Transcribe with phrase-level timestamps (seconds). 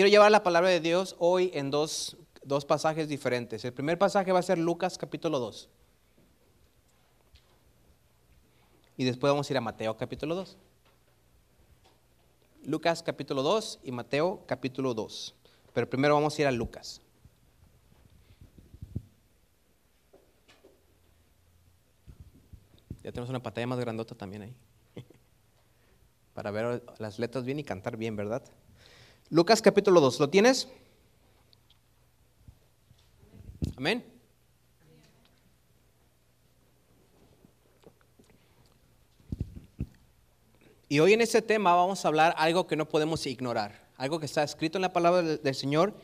[0.00, 3.62] quiero llevar la palabra de Dios hoy en dos, dos pasajes diferentes.
[3.66, 5.68] El primer pasaje va a ser Lucas capítulo 2.
[8.96, 10.56] Y después vamos a ir a Mateo capítulo 2.
[12.64, 15.34] Lucas capítulo 2 y Mateo capítulo 2.
[15.74, 17.02] Pero primero vamos a ir a Lucas.
[23.04, 24.54] Ya tenemos una pantalla más grandota también ahí.
[26.32, 28.42] Para ver las letras bien y cantar bien, ¿verdad?
[29.32, 30.66] Lucas capítulo 2, ¿lo tienes?
[33.76, 34.04] Amén.
[40.88, 44.26] Y hoy en este tema vamos a hablar algo que no podemos ignorar, algo que
[44.26, 45.94] está escrito en la palabra del Señor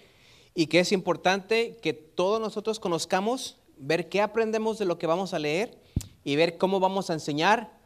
[0.55, 5.35] y que es importante que todos nosotros conozcamos, ver qué aprendemos de lo que vamos
[5.35, 5.77] a leer
[6.23, 7.77] y ver cómo vamos a enseñar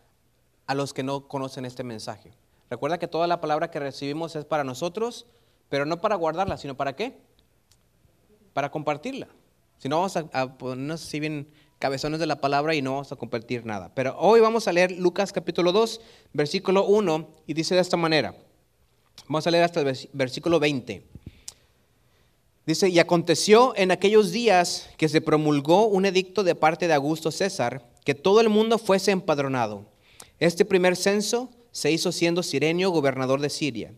[0.66, 2.35] a los que no conocen este mensaje.
[2.70, 5.26] Recuerda que toda la palabra que recibimos es para nosotros,
[5.68, 7.18] pero no para guardarla, sino para qué?
[8.52, 9.26] Para compartirla.
[9.79, 11.48] Si no, vamos a, ponernos así bien
[11.80, 13.93] cabezones de la palabra y no vamos a compartir nada.
[13.95, 16.01] Pero hoy vamos a leer Lucas capítulo 2,
[16.32, 18.37] versículo 1, y dice de esta manera.
[19.26, 21.02] Vamos a leer hasta el versículo 20.
[22.66, 27.32] Dice, y aconteció en aquellos días que se promulgó un edicto de parte de Augusto
[27.32, 29.87] César, que todo el mundo fuese empadronado.
[30.38, 33.93] Este primer censo se hizo siendo Sirenio gobernador de Siria.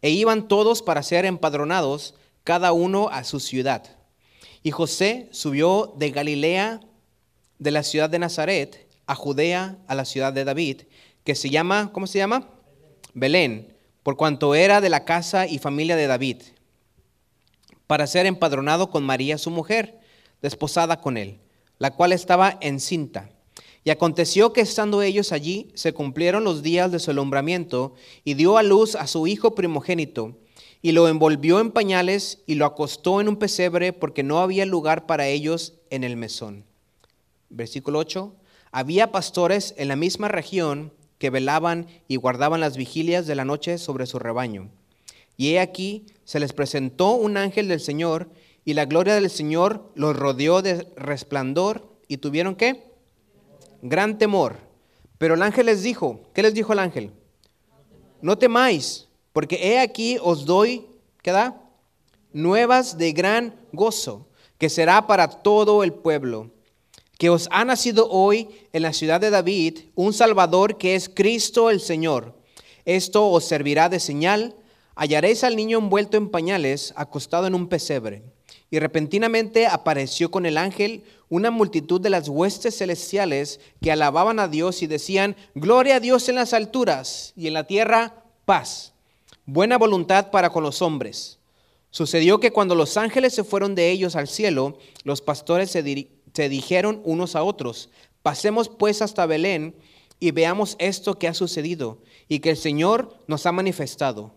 [0.00, 3.84] E iban todos para ser empadronados, cada uno a su ciudad.
[4.62, 6.80] Y José subió de Galilea,
[7.58, 10.82] de la ciudad de Nazaret, a Judea, a la ciudad de David,
[11.24, 12.48] que se llama, ¿cómo se llama?
[13.14, 16.42] Belén, por cuanto era de la casa y familia de David,
[17.86, 20.00] para ser empadronado con María su mujer,
[20.40, 21.40] desposada con él,
[21.78, 23.30] la cual estaba encinta.
[23.84, 28.56] Y aconteció que estando ellos allí, se cumplieron los días de su alumbramiento, y dio
[28.56, 30.38] a luz a su hijo primogénito,
[30.82, 35.06] y lo envolvió en pañales y lo acostó en un pesebre, porque no había lugar
[35.06, 36.64] para ellos en el mesón.
[37.50, 38.34] Versículo 8.
[38.72, 43.78] Había pastores en la misma región que velaban y guardaban las vigilias de la noche
[43.78, 44.70] sobre su rebaño.
[45.36, 48.30] Y he aquí, se les presentó un ángel del Señor,
[48.64, 52.91] y la gloria del Señor los rodeó de resplandor, y tuvieron que
[53.82, 54.56] gran temor.
[55.18, 57.12] Pero el ángel les dijo, ¿qué les dijo el ángel?
[58.22, 60.86] No temáis, porque he aquí os doy,
[61.22, 61.60] ¿qué da?
[62.32, 64.26] Nuevas de gran gozo,
[64.58, 66.50] que será para todo el pueblo,
[67.18, 71.70] que os ha nacido hoy en la ciudad de David un Salvador que es Cristo
[71.70, 72.36] el Señor.
[72.84, 74.56] Esto os servirá de señal,
[74.96, 78.22] hallaréis al niño envuelto en pañales, acostado en un pesebre.
[78.70, 84.48] Y repentinamente apareció con el ángel una multitud de las huestes celestiales que alababan a
[84.48, 88.92] Dios y decían, Gloria a Dios en las alturas y en la tierra paz,
[89.46, 91.38] buena voluntad para con los hombres.
[91.88, 95.82] Sucedió que cuando los ángeles se fueron de ellos al cielo, los pastores se,
[96.50, 97.88] dijeron unos a otros,
[98.22, 99.74] pasemos pues hasta Belén
[100.20, 104.34] y veamos esto que ha sucedido y que el Señor nos ha manifestado.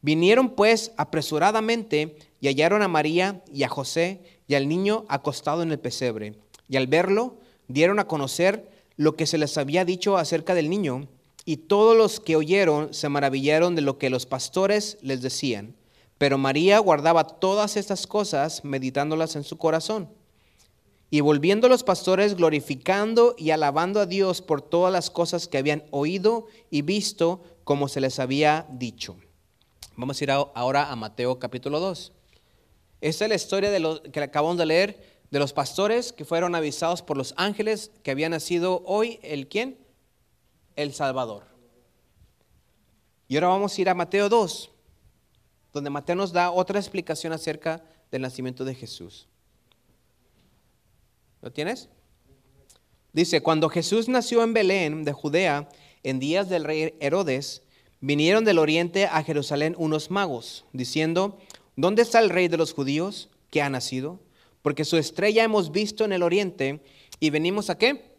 [0.00, 5.70] Vinieron pues apresuradamente y hallaron a María y a José y al niño acostado en
[5.70, 6.34] el pesebre.
[6.68, 7.38] Y al verlo,
[7.68, 11.06] dieron a conocer lo que se les había dicho acerca del niño.
[11.44, 15.76] Y todos los que oyeron se maravillaron de lo que los pastores les decían.
[16.18, 20.08] Pero María guardaba todas estas cosas, meditándolas en su corazón.
[21.10, 25.84] Y volviendo los pastores, glorificando y alabando a Dios por todas las cosas que habían
[25.92, 29.14] oído y visto, como se les había dicho.
[29.94, 32.14] Vamos a ir ahora a Mateo capítulo 2.
[33.02, 36.54] Esta es la historia de lo que acabamos de leer de los pastores que fueron
[36.54, 39.76] avisados por los ángeles que había nacido hoy el quién?
[40.76, 41.44] El Salvador.
[43.26, 44.70] Y ahora vamos a ir a Mateo 2,
[45.72, 47.82] donde Mateo nos da otra explicación acerca
[48.12, 49.26] del nacimiento de Jesús.
[51.40, 51.88] ¿Lo tienes?
[53.12, 55.68] Dice, cuando Jesús nació en Belén de Judea,
[56.04, 57.62] en días del rey Herodes,
[58.00, 61.40] vinieron del oriente a Jerusalén unos magos, diciendo,
[61.76, 64.20] ¿dónde está el rey de los judíos que ha nacido?
[64.62, 66.82] Porque su estrella hemos visto en el oriente
[67.20, 68.12] y venimos a qué?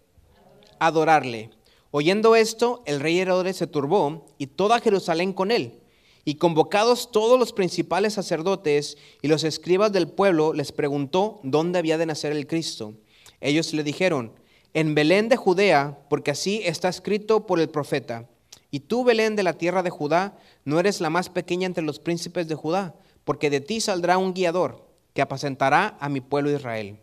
[0.80, 1.52] Adorarle.
[1.92, 5.80] Oyendo esto, el rey Herodes se turbó y toda Jerusalén con él.
[6.26, 11.98] Y convocados todos los principales sacerdotes y los escribas del pueblo, les preguntó dónde había
[11.98, 12.94] de nacer el Cristo.
[13.42, 14.32] Ellos le dijeron,
[14.74, 18.28] en Belén de Judea, porque así está escrito por el profeta.
[18.72, 20.36] Y tú, Belén de la tierra de Judá,
[20.66, 24.34] no eres la más pequeña entre los príncipes de Judá, porque de ti saldrá un
[24.34, 26.98] guiador que apacentará a mi pueblo Israel.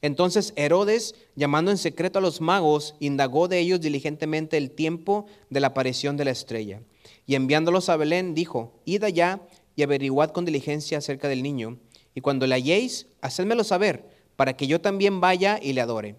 [0.00, 5.60] Entonces Herodes, llamando en secreto a los magos, indagó de ellos diligentemente el tiempo de
[5.60, 6.82] la aparición de la estrella.
[7.26, 9.40] Y enviándolos a Belén, dijo, id allá
[9.74, 11.78] y averiguad con diligencia acerca del niño,
[12.14, 14.04] y cuando le halléis, hacedmelo saber,
[14.36, 16.16] para que yo también vaya y le adore.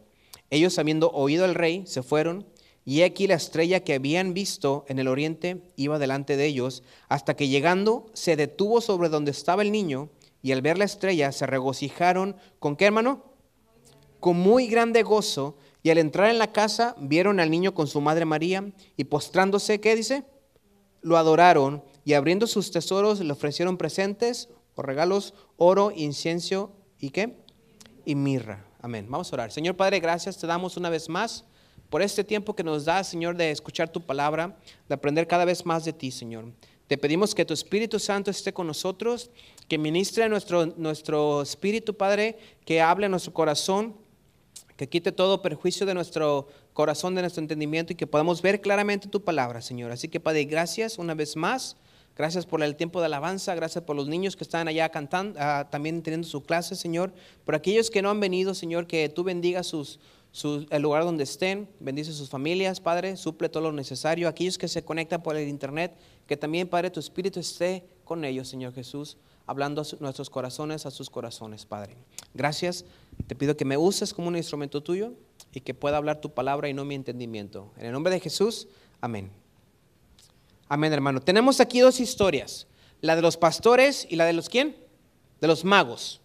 [0.50, 2.46] Ellos, habiendo oído al rey, se fueron,
[2.90, 7.36] y aquí la estrella que habían visto en el oriente iba delante de ellos, hasta
[7.36, 10.10] que llegando se detuvo sobre donde estaba el niño,
[10.42, 13.26] y al ver la estrella se regocijaron con qué hermano?
[14.20, 18.02] Con muy grande gozo, y al entrar en la casa vieron al niño con su
[18.02, 20.24] madre María, y postrándose, ¿qué dice?
[21.02, 27.38] Lo adoraron, y abriendo sus tesoros le ofrecieron presentes o regalos, oro, incienso y qué?
[28.04, 28.66] Y mirra.
[28.82, 29.06] Amén.
[29.08, 29.52] Vamos a orar.
[29.52, 31.46] Señor Padre, gracias te damos una vez más
[31.90, 34.58] por este tiempo que nos da, Señor, de escuchar tu palabra,
[34.88, 36.46] de aprender cada vez más de ti, Señor.
[36.88, 39.30] Te pedimos que tu Espíritu Santo esté con nosotros,
[39.68, 43.96] que ministre nuestro, nuestro espíritu, Padre, que hable en nuestro corazón,
[44.76, 49.08] que quite todo perjuicio de nuestro corazón, de nuestro entendimiento y que podamos ver claramente
[49.08, 49.92] tu palabra, Señor.
[49.92, 51.76] Así que, Padre, gracias una vez más.
[52.16, 55.68] Gracias por el tiempo de alabanza, gracias por los niños que están allá cantando, ah,
[55.72, 57.14] también teniendo su clase, Señor.
[57.46, 60.00] Por aquellos que no han venido, Señor, que tú bendigas sus,
[60.34, 64.28] el lugar donde estén, bendice sus familias, Padre, suple todo lo necesario.
[64.28, 65.96] Aquellos que se conectan por el Internet,
[66.28, 69.18] que también, Padre, tu Espíritu esté con ellos, Señor Jesús,
[69.48, 71.98] hablando a nuestros corazones, a sus corazones, Padre.
[72.34, 72.86] Gracias,
[73.28, 75.14] te pido que me uses como un instrumento tuyo
[75.52, 77.72] y que pueda hablar tu palabra y no mi entendimiento.
[77.78, 78.68] En el nombre de Jesús,
[79.02, 79.32] amén.
[80.68, 81.20] Amén, hermano.
[81.20, 82.68] Tenemos aquí dos historias,
[83.02, 84.78] la de los pastores y la de los quién?
[85.42, 86.22] De los magos.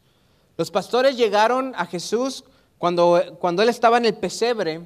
[0.58, 2.44] Los pastores llegaron a Jesús
[2.78, 4.80] cuando, cuando él estaba en el pesebre,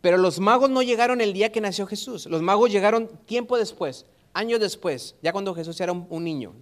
[0.00, 2.26] pero los magos no llegaron el día que nació Jesús.
[2.26, 6.52] Los magos llegaron tiempo después, años después, ya cuando Jesús era un, niño.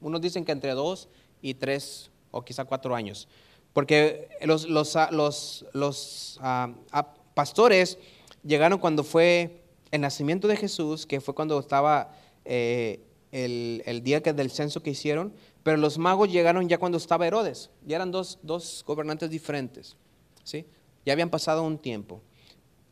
[0.00, 1.08] Unos dicen que entre dos
[1.40, 3.28] y tres o quizá cuatro años.
[3.72, 7.98] Porque los, los, los, los ah, ah, pastores
[8.42, 12.12] llegaron cuando fue el nacimiento de Jesús, que fue cuando estaba
[12.44, 13.00] eh,
[13.32, 15.32] el, día que, del censo que hicieron,
[15.64, 17.70] pero los magos llegaron ya cuando estaba Herodes.
[17.84, 19.96] Ya eran dos, gobernantes diferentes.
[20.44, 20.66] ¿sí?
[21.04, 22.20] Ya habían pasado un tiempo.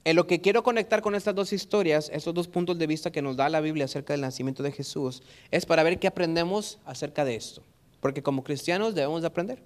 [0.04, 3.22] En lo que quiero conectar con estas dos historias, estos dos puntos de vista que
[3.22, 7.24] nos da la Biblia acerca del nacimiento de Jesús, es para ver qué aprendemos acerca
[7.24, 7.62] de esto.
[8.00, 9.62] Porque como cristianos debemos de aprender.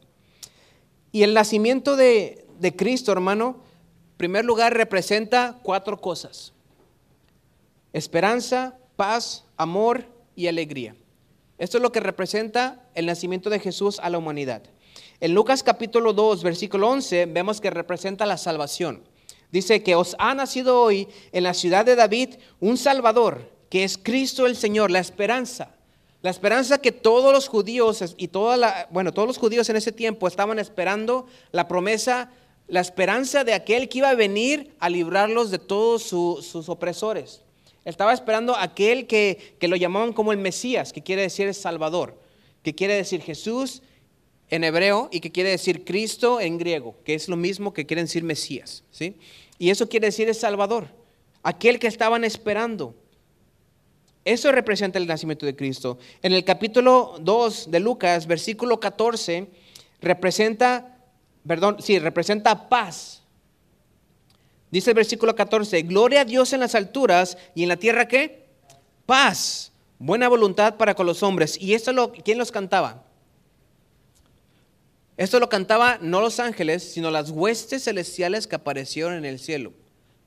[1.12, 3.62] Y el nacimiento de, de Cristo, hermano,
[4.10, 6.52] en primer lugar representa cuatro cosas
[7.92, 10.04] esperanza, paz, amor
[10.34, 10.94] y alegría.
[11.56, 14.62] Esto es lo que representa el nacimiento de Jesús a la humanidad.
[15.20, 19.02] En Lucas capítulo 2, versículo 11, vemos que representa la salvación.
[19.52, 23.96] Dice que os ha nacido hoy en la ciudad de David un Salvador, que es
[23.96, 25.76] Cristo el Señor, la esperanza.
[26.22, 29.92] La esperanza que todos los judíos y toda la, bueno, todos los judíos en ese
[29.92, 32.32] tiempo estaban esperando la promesa,
[32.66, 37.42] la esperanza de aquel que iba a venir a librarlos de todos sus opresores.
[37.86, 42.18] Estaba esperando aquel que, lo llamaban como el Mesías, que quiere decir el Salvador,
[42.66, 43.80] que quiere decir Jesús
[44.50, 48.02] en hebreo y que quiere decir Cristo en griego, que es lo mismo que quiere
[48.02, 48.82] decir Mesías.
[48.90, 49.14] ¿sí?
[49.56, 50.88] Y eso quiere decir el Salvador,
[51.44, 52.96] aquel que estaban esperando.
[54.24, 55.98] Eso representa el nacimiento de Cristo.
[56.22, 59.46] En el capítulo 2 de Lucas, versículo 14,
[60.00, 60.98] representa,
[61.46, 63.22] perdón, sí, representa paz.
[64.72, 68.44] Dice el versículo 14, gloria a Dios en las alturas y en la tierra qué?
[69.06, 71.60] Paz, buena voluntad para con los hombres.
[71.60, 73.04] ¿Y esto lo, quién los cantaba?
[75.16, 79.72] Esto lo cantaba no los ángeles, sino las huestes celestiales que aparecieron en el cielo.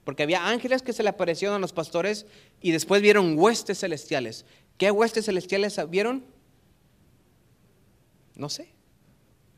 [0.04, 2.26] Porque había ángeles que se le aparecieron a los pastores
[2.62, 4.46] y después vieron huestes celestiales.
[4.78, 6.26] ¿Qué huestes celestiales vieron?
[8.36, 8.70] No sé.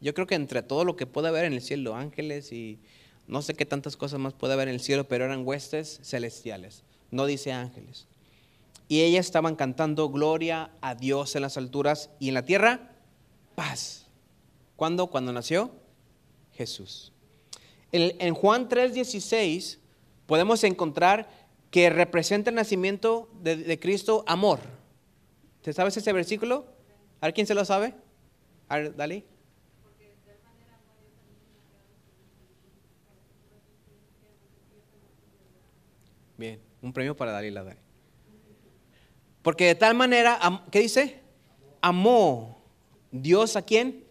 [0.01, 2.80] Yo creo que entre todo lo que puede haber en el cielo, ángeles y
[3.27, 6.84] no sé qué tantas cosas más puede haber en el cielo, pero eran huestes celestiales,
[7.12, 8.08] no dice ángeles.
[8.91, 12.91] Y ellas estaban cantando gloria a Dios en las alturas y en la tierra,
[13.55, 14.05] paz.
[14.75, 15.07] ¿Cuándo?
[15.07, 15.71] Cuando nació
[16.51, 17.13] Jesús.
[17.93, 19.79] En, Juan 3:16
[20.25, 21.29] podemos encontrar
[21.69, 24.60] que representa el nacimiento de, Cristo amor.
[25.62, 26.65] ¿Te sabes ese versículo?
[27.21, 27.93] ¿A ver quién se lo sabe?
[28.67, 29.24] A ver, dale.
[36.38, 37.63] Bien, un premio para Dalila.
[37.63, 37.90] Dani.
[39.41, 40.39] Porque de tal manera,
[40.71, 41.19] ¿qué dice?
[41.81, 42.62] Amó
[43.12, 44.05] Dios a quién?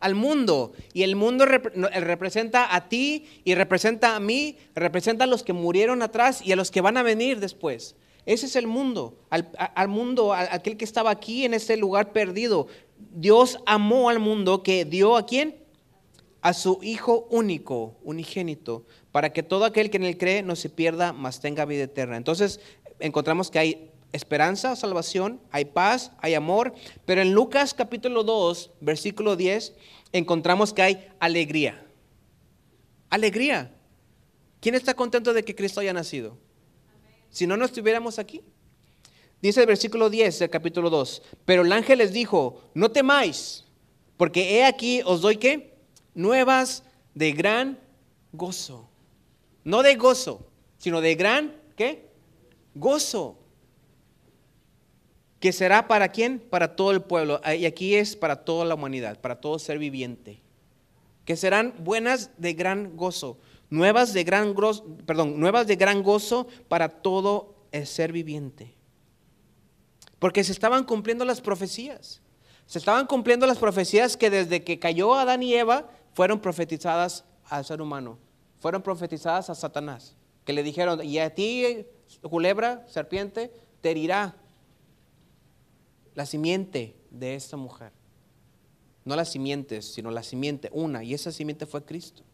[0.00, 0.72] Al mundo.
[0.92, 6.02] Y el mundo representa a ti y representa a mí, representa a los que murieron
[6.02, 7.96] atrás y a los que van a venir después.
[8.28, 12.66] Ese es el mundo, al, mundo, aquel que estaba aquí en este lugar perdido.
[13.14, 15.56] Dios amó al mundo que dio a quién?
[16.42, 20.68] A su Hijo único, unigénito, para que todo aquel que en él cree no se
[20.68, 22.18] pierda, mas tenga vida eterna.
[22.18, 22.60] Entonces
[23.00, 26.74] encontramos que hay esperanza, salvación, hay paz, hay amor,
[27.04, 29.74] pero en Lucas capítulo 2, versículo 10,
[30.12, 31.84] encontramos que hay alegría.
[33.10, 33.74] Alegría.
[34.60, 36.36] ¿Quién está contento de que Cristo haya nacido?
[37.30, 38.42] Si no, no estuviéramos aquí.
[39.40, 43.64] Dice el versículo 10 del capítulo 2, pero el ángel les dijo, no temáis,
[44.16, 45.76] porque he aquí os doy qué?
[46.14, 46.82] Nuevas
[47.14, 47.78] de gran
[48.32, 48.88] gozo.
[49.62, 52.10] No de gozo, sino de gran, ¿qué?
[52.74, 53.38] Gozo.
[55.40, 56.40] Que será para quién?
[56.40, 57.40] Para todo el pueblo.
[57.56, 60.42] Y aquí es para toda la humanidad, para todo ser viviente.
[61.24, 63.38] Que serán buenas de gran gozo.
[63.70, 68.74] Nuevas de gran gozo, perdón, nuevas de gran gozo para todo el ser viviente.
[70.18, 72.22] Porque se estaban cumpliendo las profecías.
[72.66, 77.64] Se estaban cumpliendo las profecías que desde que cayó Adán y Eva fueron profetizadas al
[77.64, 78.18] ser humano.
[78.58, 80.16] Fueron profetizadas a Satanás.
[80.44, 81.86] Que le dijeron, y a ti,
[82.22, 84.34] culebra, serpiente, te herirá
[86.18, 87.92] la simiente de esta mujer.
[89.04, 91.04] No las simientes, sino la simiente, una.
[91.04, 92.24] Y esa simiente fue Cristo.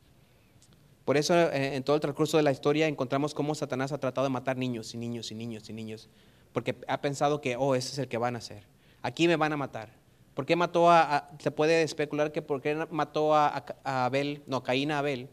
[1.05, 4.27] Por eso eh, en todo el transcurso de la historia encontramos cómo Satanás ha tratado
[4.27, 6.09] de matar niños y niños y niños y niños.
[6.55, 8.63] Porque ha pensado que, oh, ese es el que van a hacer.
[9.03, 9.91] Aquí me van a matar.
[10.33, 14.93] ¿Por qué mató a, se puede especular que por qué mató a, Abel, no, Caín
[14.93, 15.29] a Abel?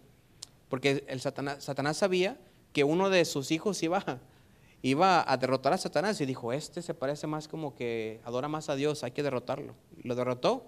[0.68, 2.38] Porque el Satanás, Satanás sabía
[2.74, 4.20] que uno de sus hijos iba
[4.82, 8.70] iba a derrotar a Satanás y dijo, este se parece más como que adora más
[8.70, 9.76] a Dios, hay que derrotarlo.
[10.04, 10.66] Lo derrotó,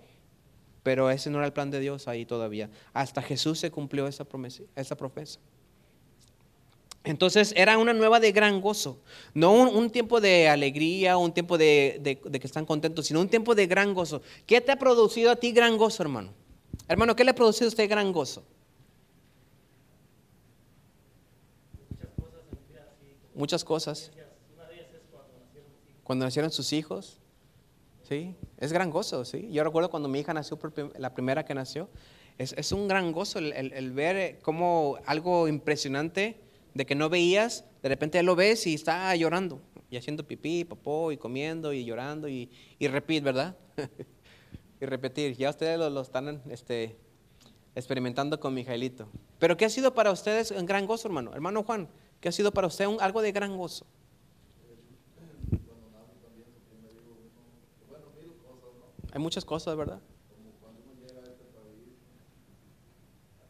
[0.83, 2.69] pero ese no era el plan de Dios ahí todavía.
[2.93, 4.63] Hasta Jesús se cumplió esa promesa.
[4.75, 5.39] Esa promesa.
[7.05, 8.97] Entonces era una nueva de gran gozo,
[9.33, 13.55] no un, tiempo de alegría, un tiempo de, de, que están contentos, sino un tiempo
[13.55, 14.21] de gran gozo.
[14.45, 16.31] ¿Qué te ha producido a ti gran gozo, hermano?
[16.87, 18.45] Hermano, ¿qué le ha producido a usted gran gozo?
[23.33, 24.11] Muchas cosas.
[26.03, 27.19] Cuando nacieron sus hijos,
[28.03, 28.35] ¿sí?
[28.57, 29.49] Es gran gozo, ¿sí?
[29.51, 30.59] Yo recuerdo cuando mi hija nació,
[30.97, 31.89] la primera que nació,
[32.37, 36.39] es, un gran gozo el, ver como algo impresionante
[36.73, 41.11] de que no veías, de repente lo ves y está llorando, y haciendo pipí, popó,
[41.11, 42.49] y comiendo, y llorando, y,
[42.79, 43.55] y repeat, ¿verdad?
[44.81, 45.37] y repetir.
[45.37, 46.97] Ya ustedes lo, están este,
[47.75, 49.07] experimentando con mi Jailito.
[49.39, 51.33] Pero ¿qué ha sido para ustedes un gran gozo, hermano?
[51.33, 51.87] Hermano Juan,
[52.23, 53.85] ¿Qué ha sido para usted algo de gran gozo?
[59.11, 59.99] Hay muchas cosas, ¿verdad?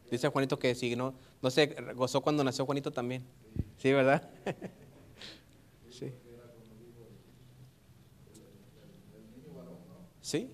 [0.10, 3.24] Dice Juanito que sí, no, no se gozó cuando nació Juanito también.
[3.78, 4.28] Sí, ¿verdad?
[5.92, 6.12] sí.
[10.20, 10.50] Sí.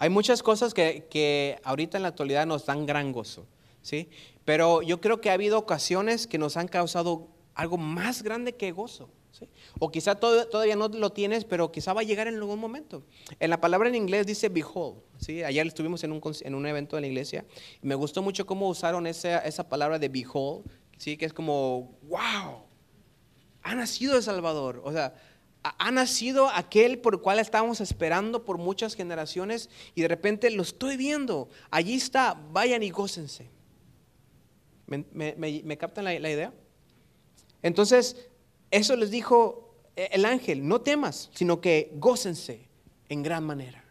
[0.00, 3.46] Hay muchas cosas que, ahorita en la actualidad nos dan gran gozo,
[3.82, 4.08] ¿sí?
[4.46, 8.72] Pero yo creo que ha habido ocasiones que nos han causado algo más grande que
[8.72, 9.10] gozo.
[9.30, 9.46] ¿sí?
[9.78, 13.02] O quizá todavía no lo tienes, pero quizá va a llegar en algún momento.
[13.38, 15.02] En la palabra en inglés dice behold.
[15.18, 15.44] ¿sí?
[15.44, 17.44] Ayer estuvimos en un, en un evento de la iglesia
[17.82, 20.64] y me gustó mucho cómo usaron esa, esa palabra de behold,
[20.96, 21.18] ¿sí?
[21.18, 22.64] que es como, wow,
[23.62, 24.80] ha nacido el Salvador.
[24.82, 25.12] O sea,
[25.62, 30.62] ha nacido aquel por el cual estábamos esperando por muchas generaciones y de repente lo
[30.62, 31.48] estoy viendo.
[31.70, 33.50] Allí está, vayan y gócense.
[34.86, 36.52] ¿Me, captan la, idea?
[37.62, 38.28] Entonces,
[38.70, 42.68] eso les dijo e, el ángel, no temas, sino que gócense
[43.08, 43.84] en gran manera.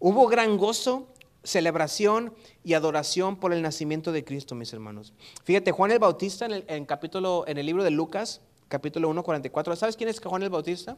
[0.00, 1.14] Hubo gran gozo,
[1.44, 5.14] celebración y adoración por el nacimiento de Cristo, mis hermanos.
[5.44, 9.76] Fíjate, Juan el Bautista en el, capítulo, en el libro de Lucas, capítulo 1, 44.
[9.76, 10.96] ¿Sabes quién es Juan el Bautista?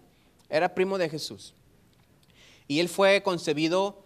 [0.49, 1.54] Era primo de Jesús.
[2.68, 4.04] Y él fue concebido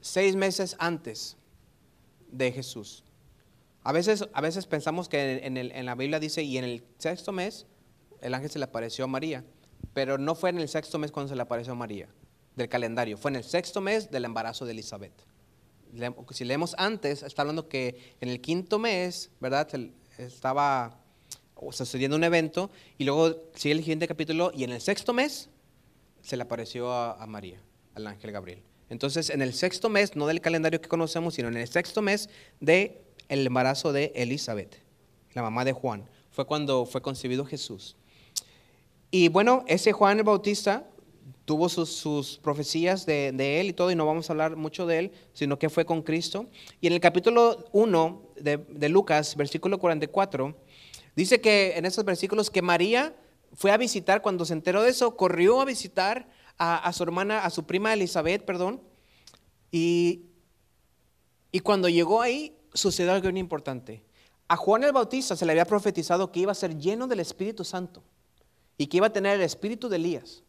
[0.00, 1.36] seis meses antes
[2.30, 3.02] de Jesús.
[3.82, 7.32] A veces, a veces pensamos que en, en, la Biblia dice, y en el sexto
[7.32, 7.66] mes
[8.20, 9.44] el ángel se le apareció a María,
[9.94, 12.08] pero no fue en el sexto mes cuando se le apareció a María,
[12.56, 15.12] del calendario, fue en el sexto mes del embarazo de Elizabeth.
[16.30, 19.68] Si leemos antes, está hablando que en el quinto mes, ¿verdad?
[20.18, 20.98] Estaba
[21.70, 25.48] sucediendo un evento y luego sigue el siguiente capítulo y en el sexto mes
[26.22, 27.60] se le apareció a, María,
[27.94, 28.62] al ángel Gabriel.
[28.88, 32.28] Entonces, en el sexto mes, no del calendario que conocemos, sino en el sexto mes
[32.60, 34.76] del el embarazo de Elizabeth,
[35.34, 37.96] la mamá de Juan, fue cuando fue concebido Jesús.
[39.10, 40.86] Y bueno, ese Juan el Bautista
[41.46, 45.12] tuvo sus, profecías de, él y todo, y no vamos a hablar mucho de él,
[45.32, 46.46] sino que fue con Cristo.
[46.82, 50.54] Y en el capítulo 1 de, de Lucas, versículo 44,
[51.16, 53.16] Dice que en esos versículos que María
[53.54, 57.50] fue a visitar, cuando se enteró de eso, corrió a visitar a, su hermana, a
[57.50, 58.82] su prima Elizabeth, perdón,
[59.70, 60.26] y,
[61.50, 64.04] y cuando llegó ahí, sucedió algo bien importante.
[64.46, 67.64] A Juan el Bautista se le había profetizado que iba a ser lleno del Espíritu
[67.64, 68.02] Santo
[68.76, 70.42] y que iba a tener el espíritu de Elías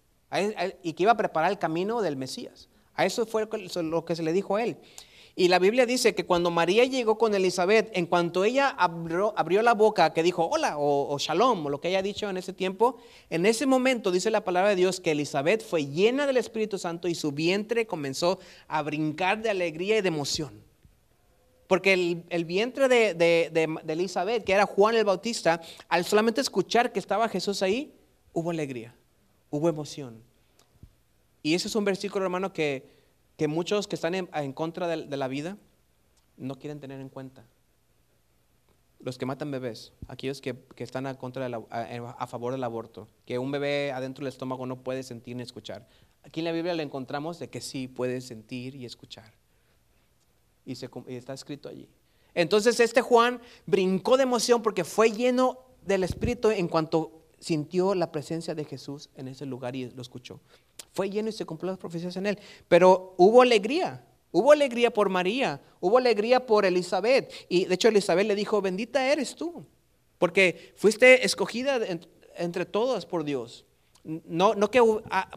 [0.84, 2.70] y que iba a preparar el camino del Mesías.
[2.94, 3.48] A eso fue
[3.84, 4.78] lo que se le dijo a él.
[5.40, 9.76] Y la Biblia dice que cuando María llegó con Elizabeth, en cuanto ella abrió, la
[9.76, 12.98] boca, que dijo hola o, shalom, o lo que haya dicho en ese tiempo,
[13.30, 17.08] en ese momento dice la palabra de Dios que Elizabeth fue llena del Espíritu Santo
[17.08, 20.64] y su vientre comenzó a brincar de alegría y de emoción.
[21.68, 26.98] Porque el, vientre de, de, Elizabeth, que era Juan el Bautista, al solamente escuchar que
[26.98, 27.94] estaba Jesús ahí,
[28.34, 28.96] hubo alegría,
[29.50, 30.22] hubo emoción.
[31.44, 32.90] Y ese es un versículo, hermano, que,
[33.38, 35.58] que muchos que están en, contra de, la vida
[36.38, 37.46] no quieren tener en cuenta.
[39.00, 43.52] Los que matan bebés, aquellos que, están a, contra a, favor del aborto, que un
[43.52, 45.88] bebé adentro del estómago no puede sentir ni escuchar.
[46.24, 49.32] Aquí en la Biblia le encontramos de que sí puede sentir y escuchar
[50.68, 51.88] y, se, está escrito allí.
[52.36, 58.12] Entonces este Juan brincó de emoción porque fue lleno del Espíritu en cuanto sintió la
[58.12, 60.40] presencia de Jesús en ese lugar y lo escuchó.
[60.94, 62.40] Fue lleno y se cumplió las profecías en él.
[62.68, 67.32] Pero hubo alegría, hubo alegría por María, hubo alegría por Elizabeth.
[67.50, 69.66] Y de hecho Elizabeth le dijo, bendita eres tú,
[70.18, 71.80] porque fuiste escogida
[72.38, 73.66] entre todas por Dios.
[74.04, 74.82] No, no que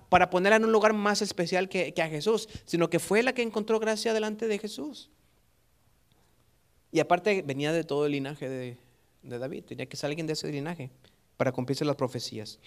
[0.09, 3.33] para ponerla en un lugar más especial que, que a Jesús, sino que fue la
[3.33, 5.11] que encontró gracia delante de Jesús.
[6.93, 8.77] Y aparte venía de todo el linaje de,
[9.23, 10.91] David, tenía que ser alguien de ese linaje
[11.41, 12.59] para cumplirse las profecías.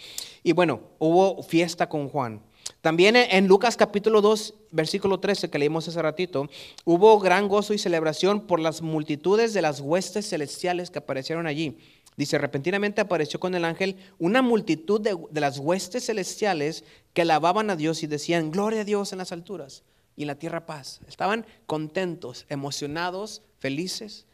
[0.42, 2.42] Y bueno, hubo fiesta con Juan.
[2.82, 6.50] También en Lucas capítulo 2, versículo 13, que leímos hace ratito,
[6.84, 11.78] hubo gran gozo y celebración por las multitudes de las huestes celestiales que aparecieron allí.
[12.18, 17.70] Dice, repentinamente apareció con el ángel una multitud de, de las huestes celestiales que alababan
[17.70, 19.84] a Dios y decían, gloria a Dios en las alturas
[20.16, 21.00] y en la tierra paz.
[21.08, 24.26] Estaban contentos, emocionados, felices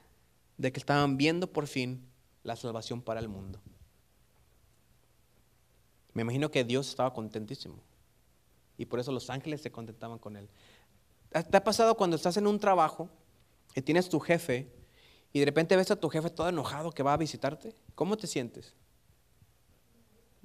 [0.55, 2.05] de que estaban viendo por fin
[2.43, 3.59] la salvación para el mundo.
[6.13, 7.77] Me imagino que Dios estaba contentísimo
[8.77, 10.49] y por eso los ángeles se contentaban con él.
[11.29, 13.09] ¿Te ha pasado cuando estás en un trabajo
[13.75, 14.71] y tienes tu jefe
[15.31, 17.75] y de repente ves a tu jefe todo enojado que va a visitarte?
[17.93, 18.73] ¿Cómo te sientes?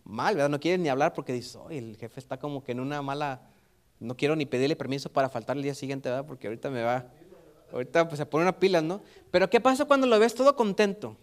[0.03, 0.51] Mal, ¿verdad?
[0.51, 3.49] No quieres ni hablar porque dices, el jefe está como que en una mala
[4.01, 6.27] no quiero ni pedirle permiso para faltar el día siguiente, ¿verdad?
[6.27, 7.11] Porque ahorita me va,
[7.73, 9.01] ahorita pues se pone una pila, ¿no?
[9.31, 11.17] Pero ¿qué pasa cuando lo ves todo contento?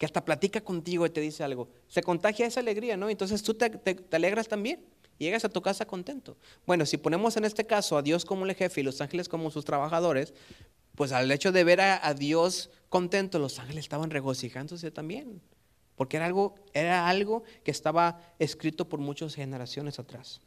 [0.00, 1.68] Que hasta platica contigo y te dice algo.
[1.86, 3.10] Se contagia esa alegría, ¿no?
[3.10, 3.70] Entonces tú te,
[4.12, 4.80] alegras también.
[5.18, 6.38] Y llegas a tu casa contento.
[6.66, 9.50] Bueno, si ponemos en este caso a Dios como el jefe y los ángeles como
[9.50, 10.32] sus trabajadores,
[10.94, 15.42] pues al hecho de ver a, Dios contento, los ángeles estaban regocijándose también.
[15.96, 20.40] Porque era algo, era algo que estaba escrito por muchas generaciones atrás.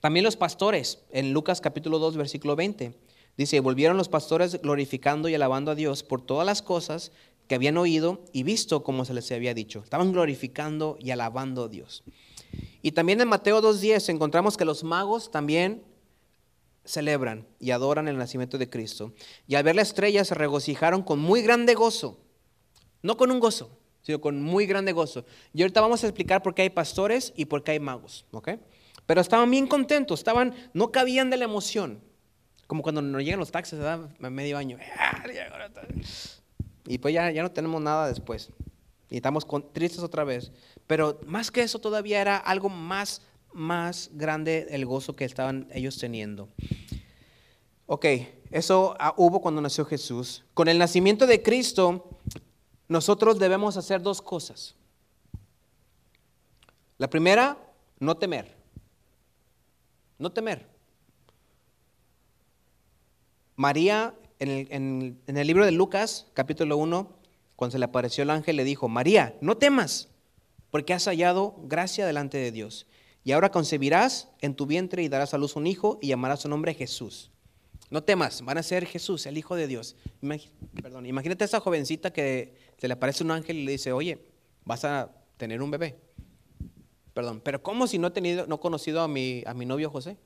[0.00, 2.92] También los pastores, en Lucas capítulo 2, versículo 20,
[3.36, 7.12] dice, volvieron los pastores glorificando y alabando a Dios por todas las cosas
[7.48, 9.80] que habían oído y visto como se les había dicho.
[9.82, 12.04] Estaban glorificando y alabando a Dios.
[12.82, 15.82] Y también en Mateo 2.10 encontramos que los magos también
[16.84, 19.12] celebran y adoran el nacimiento de Cristo.
[19.46, 22.20] Y al ver la estrella se regocijaron con muy grande gozo.
[23.02, 23.70] No con un gozo,
[24.02, 25.24] sino con muy grande gozo.
[25.54, 28.26] Y ahorita vamos a explicar por qué hay pastores y por qué hay magos.
[28.32, 28.50] ¿ok?,
[29.06, 32.02] pero estaban bien contentos, estaban, no cabían de la emoción.
[32.66, 34.10] Como cuando nos llegan los taxis, ¿verdad?
[34.18, 34.78] Medio año.
[36.88, 38.48] Y pues ya, ya no tenemos nada después.
[39.10, 40.50] Y estamos tristes otra vez.
[40.86, 43.20] Pero más que eso todavía era algo más,
[43.52, 46.48] más grande el gozo que estaban ellos teniendo.
[47.84, 48.06] Ok,
[48.50, 50.44] eso ah, hubo cuando nació Jesús.
[50.54, 52.18] Con el nacimiento de Cristo,
[52.88, 54.74] nosotros debemos hacer dos cosas.
[56.96, 57.58] La primera,
[57.98, 58.56] no temer.
[60.18, 60.66] No temer.
[63.56, 67.18] María, en el, libro de Lucas, capítulo 1,
[67.56, 70.08] cuando se le apareció el ángel, le dijo, María, no temas,
[70.70, 72.86] porque has hallado gracia delante de Dios.
[73.24, 76.48] Y ahora concebirás en tu vientre y darás a luz un hijo y llamarás su
[76.48, 77.30] nombre Jesús.
[77.90, 79.96] No temas, van a ser Jesús, el Hijo de Dios.
[80.82, 84.18] perdón, imagínate a esa jovencita que se le aparece un ángel y le dice, oye,
[84.64, 85.98] vas a tener un bebé.
[87.14, 90.18] Perdón, pero ¿cómo si no he tenido, no conocido a mi, a mi novio José?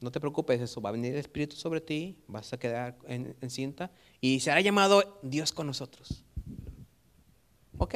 [0.00, 3.36] No te preocupes, eso va a venir el Espíritu sobre ti, vas a quedar en,
[3.50, 6.24] cinta y se hará llamado Dios con nosotros.
[7.76, 7.94] Ok,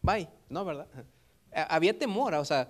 [0.00, 0.86] bye, no, ¿verdad?
[1.52, 2.68] Había temor, o sea,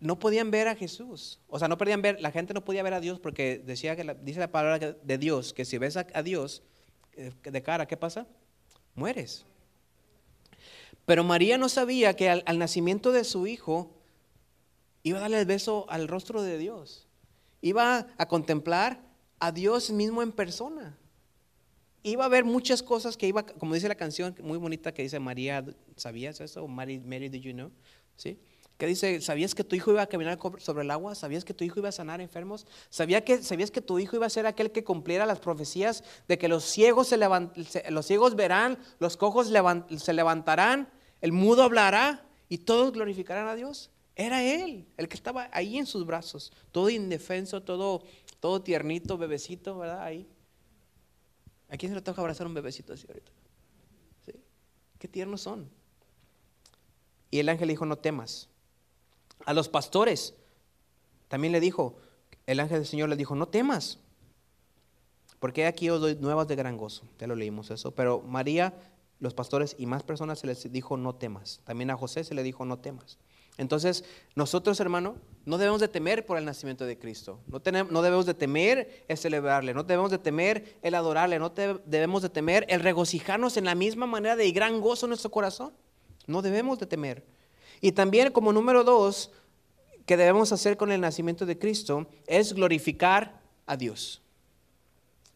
[0.00, 2.94] no podían ver a Jesús, o sea, no podían ver, la gente no podía ver
[2.94, 6.22] a Dios porque decía que dice la palabra de Dios que si ves a, a
[6.22, 6.62] Dios
[7.12, 8.26] eh, de cara, ¿qué pasa?
[8.94, 9.46] Mueres.
[11.06, 13.93] Pero María no sabía que al, nacimiento de su hijo
[15.04, 17.06] iba a darle el beso al rostro de Dios.
[17.60, 19.00] Iba a contemplar
[19.38, 20.98] a Dios mismo en persona.
[22.02, 25.18] iba a haber muchas cosas que iba, como dice la canción muy bonita que dice
[25.20, 25.64] María,
[25.96, 26.66] ¿sabías eso?
[26.68, 27.70] Mary, Mary, did you know?
[28.16, 28.38] ¿Sí?
[28.76, 31.14] Que dice, ¿sabías que tu hijo iba a caminar sobre el agua?
[31.14, 32.66] ¿Sabías que tu hijo iba a sanar enfermos?
[32.90, 36.36] ¿Sabías que, ¿Sabías que tu hijo iba a ser aquel que cumpliera las profecías de
[36.36, 40.90] que los ciegos, se los ciegos verán, los cojos se levantarán,
[41.20, 43.90] el mudo hablará y todos glorificarán a Dios?
[44.16, 48.04] Era él, el que estaba ahí en sus brazos, todo indefenso, todo,
[48.40, 50.02] todo tiernito, bebecito, ¿verdad?
[50.02, 50.28] Ahí.
[51.68, 53.32] ¿A quién se le toca abrazar un bebecito así ahorita?
[54.24, 54.32] ¿Sí?
[54.98, 55.68] Qué tiernos son.
[57.30, 58.48] Y el ángel dijo, no temas.
[59.44, 60.34] A los pastores
[61.26, 61.96] también le dijo,
[62.46, 63.98] el ángel del Señor le dijo, no temas,
[65.40, 67.06] porque aquí os doy nuevas de gran gozo.
[67.18, 67.94] Ya lo leímos eso.
[67.94, 68.72] Pero María,
[69.18, 71.60] los pastores y más personas se les dijo, no temas.
[71.64, 73.18] También a José se le dijo, no temas.
[73.56, 77.38] Entonces, nosotros, hermano, no debemos de temer por el nacimiento de Cristo.
[77.46, 81.50] No, tenemos, no debemos de temer el celebrarle, no debemos de temer el adorarle, no
[81.50, 85.72] debemos de temer el regocijarnos en la misma manera de gran gozo en nuestro corazón.
[86.26, 87.24] No debemos de temer.
[87.80, 89.30] Y también como número dos,
[90.06, 94.20] que debemos hacer con el nacimiento de Cristo, es glorificar a Dios.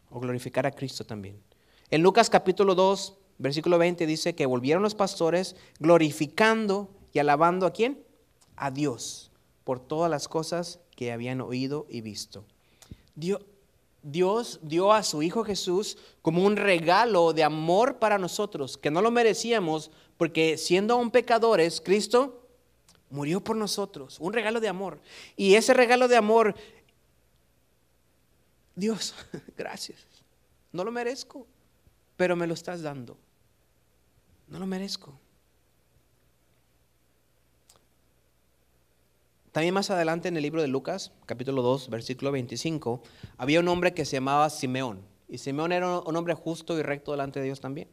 [0.09, 1.41] O glorificar a Cristo también.
[1.89, 7.73] En Lucas capítulo 2, versículo 20 dice que volvieron los pastores glorificando y alabando a
[7.73, 8.03] quién?
[8.59, 9.31] A Dios
[9.63, 12.43] por todas las cosas que habían oído y visto.
[13.15, 13.41] Dios,
[14.03, 19.01] Dios dio a su Hijo Jesús como un regalo de amor para nosotros, que no
[19.01, 22.47] lo merecíamos, porque siendo aún pecadores, Cristo
[23.09, 24.99] murió por nosotros, un regalo de amor.
[25.35, 26.55] Y ese regalo de amor,
[28.75, 29.15] Dios,
[29.57, 29.99] gracias,
[30.71, 31.47] no lo merezco,
[32.17, 33.17] pero me lo estás dando.
[34.47, 35.13] No lo merezco.
[39.51, 43.01] También más adelante en el libro de Lucas, capítulo 2, versículo 25,
[43.37, 45.01] había un hombre que se llamaba Simeón.
[45.27, 47.87] Y Simeón era un hombre justo y recto delante de Dios también.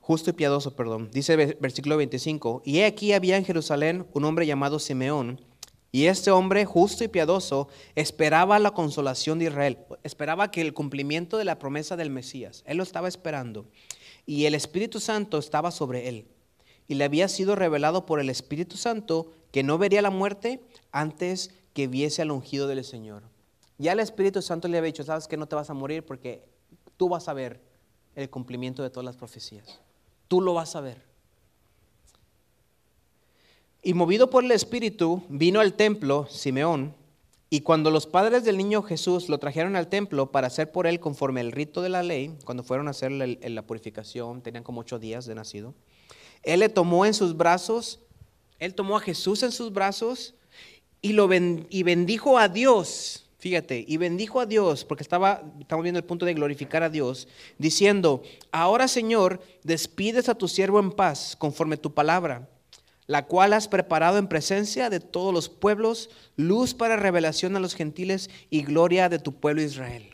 [0.00, 1.10] Justo y piadoso, perdón.
[1.12, 5.38] Dice versículo 25, y aquí había en Jerusalén un hombre llamado Simeón,
[5.92, 11.36] y este hombre justo y piadoso esperaba la consolación de Israel, esperaba que el cumplimiento
[11.36, 13.66] de la promesa del Mesías, él lo estaba esperando,
[14.24, 16.26] y el Espíritu Santo estaba sobre él,
[16.86, 20.60] y le había sido revelado por el Espíritu Santo que no vería la muerte
[20.92, 23.22] antes que viese al ungido del Señor.
[23.78, 26.44] Ya el Espíritu Santo le había dicho, sabes que no te vas a morir porque
[26.96, 27.60] tú vas a ver
[28.14, 29.80] el cumplimiento de todas las profecías.
[30.26, 31.02] Tú lo vas a ver.
[33.82, 36.94] Y movido por el Espíritu, vino al templo Simeón,
[37.50, 41.00] y cuando los padres del niño Jesús lo trajeron al templo para hacer por él
[41.00, 44.98] conforme el rito de la ley, cuando fueron a hacer la, purificación, tenían como ocho
[44.98, 45.74] días de nacido,
[46.42, 48.00] él le tomó en sus brazos
[48.58, 50.34] él tomó a Jesús en sus brazos
[51.00, 53.24] y, lo y bendijo a Dios.
[53.38, 57.28] Fíjate, y bendijo a Dios, porque estaba, estamos viendo el punto de glorificar a Dios,
[57.56, 62.48] diciendo, ahora Señor, despides a tu siervo en paz, conforme tu palabra,
[63.06, 67.76] la cual has preparado en presencia de todos los pueblos, luz para revelación a los
[67.76, 70.08] gentiles y gloria de tu pueblo Israel.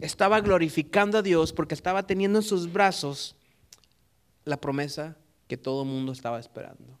[0.00, 3.36] Estaba glorificando a Dios porque estaba teniendo en sus brazos
[4.44, 6.98] la promesa que todo el mundo estaba esperando.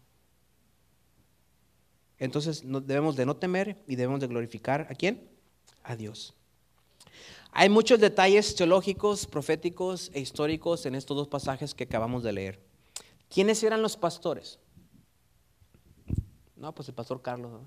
[2.24, 5.28] Entonces debemos de no temer y debemos de glorificar a quién?
[5.82, 6.34] A Dios.
[7.52, 12.60] Hay muchos detalles teológicos, proféticos e históricos en estos dos pasajes que acabamos de leer.
[13.28, 14.58] ¿Quiénes eran los pastores?
[16.56, 17.60] No, pues el pastor Carlos.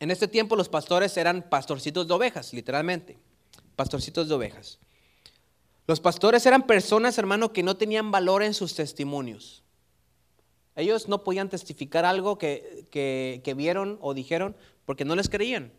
[0.00, 3.18] En este tiempo los pastores eran pastorcitos de ovejas, literalmente,
[3.76, 4.78] pastorcitos de ovejas.
[5.86, 9.62] Los pastores eran personas, hermano, que no tenían valor en sus testimonios.
[10.76, 15.72] Ellos no podían testificar algo que, vieron o dijeron porque no les creían,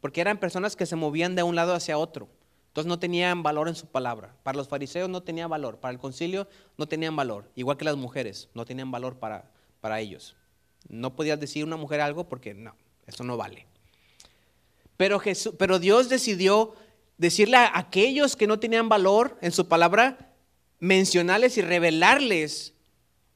[0.00, 2.28] porque eran personas que se movían de un lado hacia otro.
[2.68, 4.34] Entonces no tenían valor en su palabra.
[4.42, 7.96] Para los fariseos no tenía valor, para el concilio no tenían valor, igual que las
[7.96, 10.36] mujeres, no tenían valor para, para ellos.
[10.88, 13.66] No podías decir una mujer algo porque no, eso no vale.
[14.98, 16.74] Pero, Jesús, pero Dios decidió
[17.16, 20.32] decirle a aquellos que no tenían valor en su palabra,
[20.78, 22.74] mencionarles y revelarles,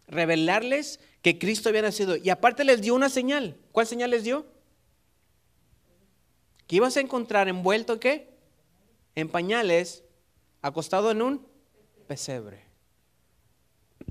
[0.06, 2.16] revelarles que Cristo había nacido.
[2.16, 3.56] Y aparte les dio una señal.
[3.72, 4.46] ¿Cuál señal les dio?
[6.66, 8.34] Que ibas a encontrar envuelto qué?
[9.14, 10.04] En pañales,
[10.62, 11.46] acostado en un
[12.06, 12.64] pesebre.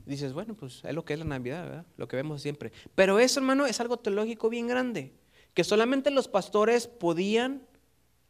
[0.05, 1.85] Dices, bueno, pues es lo que es la Navidad, ¿verdad?
[1.97, 2.71] Lo que vemos siempre.
[2.93, 5.13] Pero eso, hermano, es algo teológico bien grande,
[5.53, 7.65] que solamente los pastores podían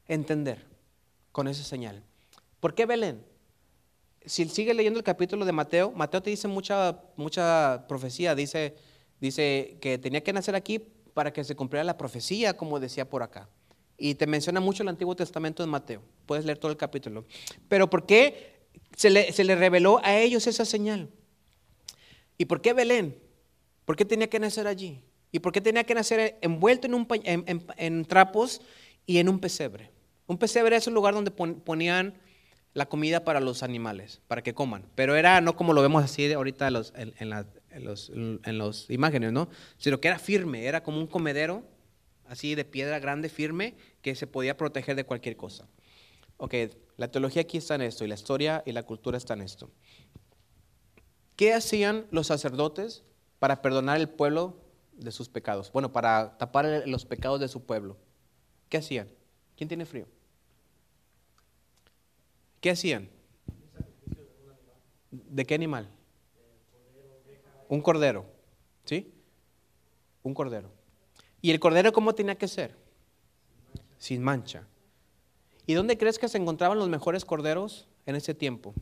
[0.07, 0.65] entender
[1.31, 2.03] con esa señal.
[2.59, 3.25] ¿Por qué Belén?
[4.25, 8.75] Si sigue leyendo el capítulo de Mateo, Mateo te dice mucha, mucha profecía, dice,
[9.19, 10.79] dice que tenía que nacer aquí
[11.13, 13.49] para que se cumpliera la profecía, como decía por acá.
[13.97, 16.01] Y te menciona mucho el Antiguo Testamento de Mateo.
[16.25, 17.25] Puedes leer todo el capítulo.
[17.69, 21.09] Pero ¿por qué se le, se le reveló a ellos esa señal?
[22.37, 23.17] ¿Y por qué Belén?
[23.85, 25.01] ¿Por qué tenía que nacer allí?
[25.31, 27.07] ¿Y por qué tenía que nacer envuelto en, un,
[27.77, 28.61] en trapos
[29.05, 29.91] y en un pesebre?
[30.27, 32.15] Un pesebre es un lugar donde ponían
[32.75, 34.85] la comida para los animales, para que coman.
[34.95, 39.31] Pero era no como lo vemos así ahorita en, los, en, los, en los imágenes,
[39.31, 39.47] ¿no?
[39.77, 41.63] Sino que era firme, era como un comedero,
[42.27, 45.69] así de piedra grande, firme, que se podía proteger de cualquier cosa.
[46.35, 46.53] Ok,
[46.97, 49.71] la teología aquí está en esto, y la historia y la cultura está en esto.
[51.37, 53.05] ¿Qué hacían los sacerdotes
[53.39, 54.59] para perdonar el pueblo
[54.91, 55.71] de sus pecados?
[55.71, 57.95] Bueno, para tapar los pecados de su pueblo.
[58.67, 59.07] ¿Qué hacían?
[59.55, 60.07] ¿Quién tiene frío?
[62.65, 63.07] ¿Qué hacían?
[65.11, 65.87] ¿De qué animal?
[67.69, 68.25] Un cordero.
[68.85, 69.13] ¿Sí?
[70.23, 70.71] Un cordero.
[71.43, 72.75] ¿Y el cordero cómo tenía que ser?
[73.99, 74.65] Sin mancha.
[75.67, 78.73] ¿Y dónde crees que se encontraban los mejores corderos en ese tiempo?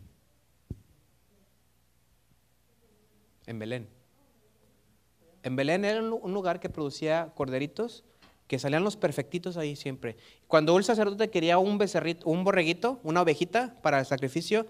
[3.45, 3.89] En Belén.
[5.41, 8.05] En Belén era un lugar que producía corderitos
[8.47, 10.17] que salían los perfectitos ahí siempre.
[10.47, 14.65] Cuando un sacerdote quería un becerrito, un borreguito, una ovejita para el sacrificio,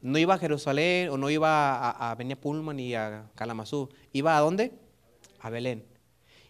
[0.00, 3.88] no iba a Jerusalén o no iba a, a Pullman a Kalamazoo.
[4.12, 4.72] ¿Iba a dónde?
[5.40, 5.84] A Belén.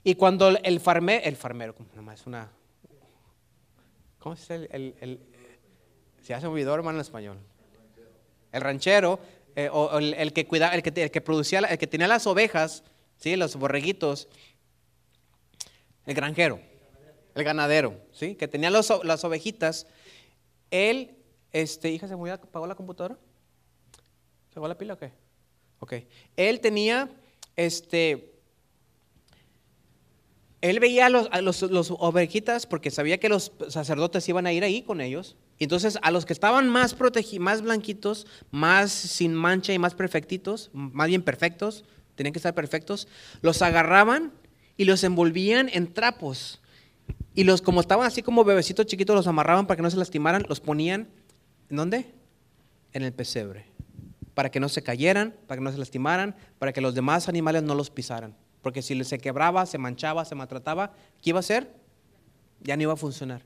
[0.02, 1.74] Y cuando el farmero, el farmero,
[2.12, 2.50] es una,
[4.18, 5.20] ¿cómo es el, el, el
[6.20, 7.38] se hace olvidó hermano en español?
[8.52, 9.18] El ranchero,
[9.56, 12.82] eh, o el, que cuidaba, el que, el que producía, el que tenía las ovejas,
[13.18, 13.36] ¿sí?
[13.36, 14.28] los borreguitos,
[16.06, 16.60] el granjero,
[17.34, 18.34] el ganadero, ¿sí?
[18.34, 19.86] Que tenía las ovejitas.
[20.70, 21.16] Él,
[21.52, 23.18] este, hija, ¿se murió, apagó la computadora?
[24.52, 25.12] ¿Se fue la pila o qué?
[25.80, 25.94] Ok.
[26.36, 27.10] Él tenía,
[27.56, 28.34] este,
[30.60, 31.62] él veía a los,
[31.98, 35.36] ovejitas porque sabía que los sacerdotes iban a ir ahí con ellos.
[35.58, 40.70] Entonces, a los que estaban más protegidos, más blanquitos, más sin mancha y más perfectitos,
[40.72, 43.08] más bien perfectos, tenían que estar perfectos,
[43.42, 44.32] los agarraban
[44.76, 46.60] y los envolvían en trapos.
[47.34, 50.44] Y los, como estaban así como bebecitos chiquitos, los amarraban para que no se lastimaran,
[50.48, 51.08] los ponían,
[51.68, 52.06] ¿en dónde?
[52.92, 53.66] En el pesebre.
[54.34, 57.62] Para que no se cayeran, para que no se lastimaran, para que los demás animales
[57.62, 58.37] no los pisaran.
[58.62, 61.74] Porque si se quebraba, se manchaba, se maltrataba, ¿qué iba a hacer?
[62.62, 63.42] Ya no iba a funcionar.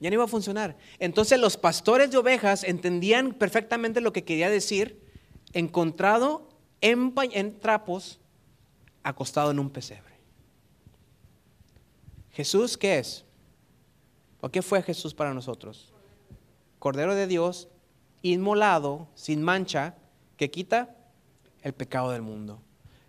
[0.00, 0.76] Ya no iba a funcionar.
[0.98, 5.00] Entonces los pastores de ovejas entendían perfectamente lo que quería decir,
[5.52, 6.48] encontrado
[6.80, 8.20] en, en trapos
[9.04, 10.14] acostado en un pesebre.
[12.32, 13.24] Jesús, ¿qué es?
[14.40, 15.92] ¿O qué fue Jesús para nosotros?
[16.80, 17.68] Cordero de Dios,
[18.22, 19.94] inmolado, sin mancha,
[20.36, 20.96] que quita
[21.62, 22.60] el pecado del mundo.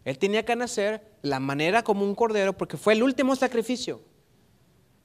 [0.04, 4.02] Él tenía que nacer la manera como un cordero porque fue el último sacrificio.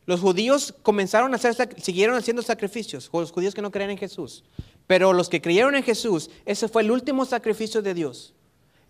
[0.05, 4.44] Los judíos comenzaron a hacer, siguieron haciendo sacrificios, los judíos que no creían en Jesús.
[4.87, 8.35] Pero los que creyeron en Jesús, ese fue el último sacrificio de Dios.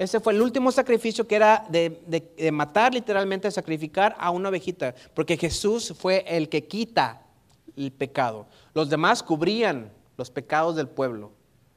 [0.01, 5.37] Ese fue el último sacrificio que era de, matar literalmente, sacrificar a una ovejita, porque
[5.37, 7.21] Jesús fue el que quita
[7.77, 8.47] el pecado.
[8.73, 11.33] Los demás cubrían los pecados del pueblo,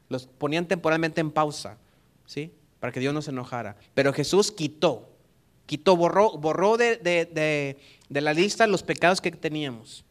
[0.08, 1.78] los ponían temporalmente en pausa,
[2.26, 2.54] ¿sí?
[2.80, 3.76] Para que Dios no se enojara.
[3.94, 5.10] Pero Jesús quitó,
[5.66, 10.06] quitó, borró, borró de, de la lista los pecados que teníamos.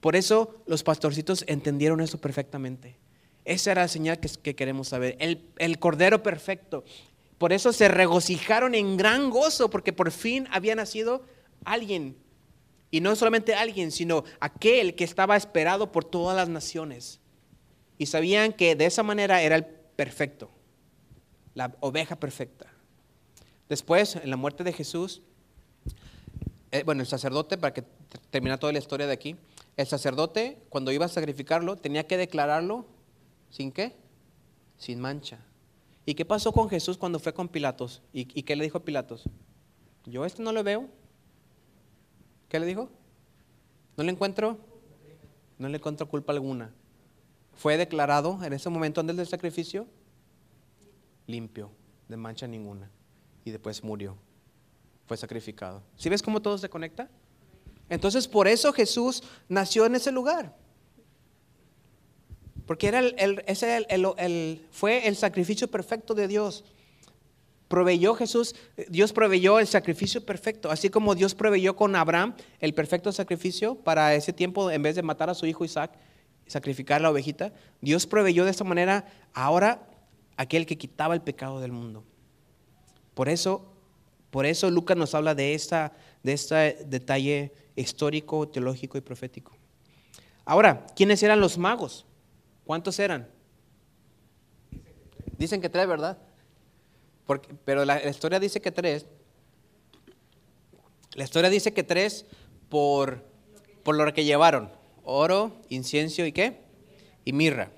[0.00, 2.98] Por eso los pastorcitos entendieron eso perfectamente.
[3.46, 5.16] Esa era la señal que, queremos saber.
[5.20, 6.84] El, Cordero perfecto.
[7.38, 11.22] Por eso se regocijaron en gran gozo, porque por fin había nacido
[11.64, 12.16] alguien.
[12.90, 17.20] Y no solamente alguien, sino aquel que estaba esperado por todas las naciones.
[17.98, 20.50] Y sabían que de esa manera era el perfecto,
[21.54, 22.66] la oveja perfecta.
[23.68, 25.22] Después, en la muerte de Jesús,
[26.72, 27.84] eh, bueno, el sacerdote, para que
[28.30, 29.36] termine toda la historia de aquí,
[29.76, 32.95] el sacerdote, cuando iba a sacrificarlo, tenía que declararlo
[33.56, 33.96] ¿Sin qué?
[34.76, 35.38] Sin mancha.
[36.04, 38.02] ¿Y qué pasó con Jesús cuando fue con Pilatos?
[38.12, 39.24] ¿Y, qué le dijo Pilatos?
[40.04, 40.90] Yo este no lo veo.
[42.50, 42.90] ¿Qué le dijo?
[43.96, 44.58] ¿No le encuentro?
[45.56, 46.70] No le encuentro culpa alguna.
[47.54, 49.86] Fue declarado en ese momento antes del sacrificio
[51.26, 51.70] limpio,
[52.08, 52.90] de mancha ninguna.
[53.46, 54.18] Y después murió.
[55.06, 55.82] Fue sacrificado.
[55.96, 57.08] ¿Sí ves cómo todo se conecta?
[57.88, 60.65] Entonces por eso Jesús nació en ese lugar.
[62.66, 66.64] Porque era el, ese el, fue el sacrificio perfecto de Dios.
[67.68, 68.54] Proveyó Jesús,
[68.88, 74.14] Dios proveyó el sacrificio perfecto, así como Dios proveyó con Abraham el perfecto sacrificio para
[74.14, 75.92] ese tiempo, en vez de matar a su hijo Isaac,
[76.46, 79.88] sacrificar la ovejita, Dios proveyó de esta manera ahora
[80.36, 82.04] aquel que quitaba el pecado del mundo.
[83.14, 83.72] Por eso,
[84.30, 89.56] por eso Lucas nos habla de, esta, de este detalle histórico, teológico y profético.
[90.44, 92.06] Ahora, ¿quiénes eran los magos?
[92.66, 93.28] ¿Cuántos eran?
[95.38, 96.18] Dicen que tres, ¿verdad?
[97.64, 99.06] pero la, historia dice que tres.
[101.14, 102.26] La historia dice que tres
[102.68, 103.24] por,
[103.82, 104.70] por lo que llevaron.
[105.04, 106.60] Oro, incienso y qué?
[107.24, 107.70] Y mirra.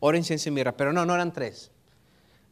[0.00, 0.76] Oro, incienso y mirra.
[0.76, 1.70] Pero no, no eran tres.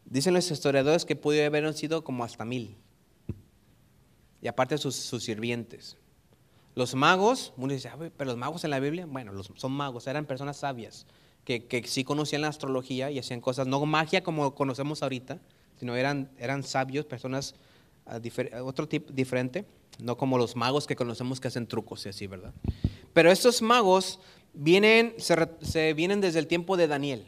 [0.05, 2.77] Dicen los historiadores que pudo haber sido como hasta mil.
[4.41, 5.97] Y aparte sus, sus sirvientes.
[6.75, 10.25] Los magos, uno dice, pero los magos en la Biblia, bueno, los, son magos, eran
[10.25, 11.07] personas sabias
[11.45, 15.39] que, sí conocían la astrología y hacían cosas, no magia como conocemos ahorita,
[15.79, 17.55] sino eran, eran sabios, personas
[18.07, 19.67] uh, otro tipo diferente,
[19.99, 22.55] no como los magos que conocemos que hacen trucos y así, ¿verdad?
[23.13, 24.21] Pero estos magos
[24.55, 27.27] vienen, se vienen desde el tiempo de Daniel.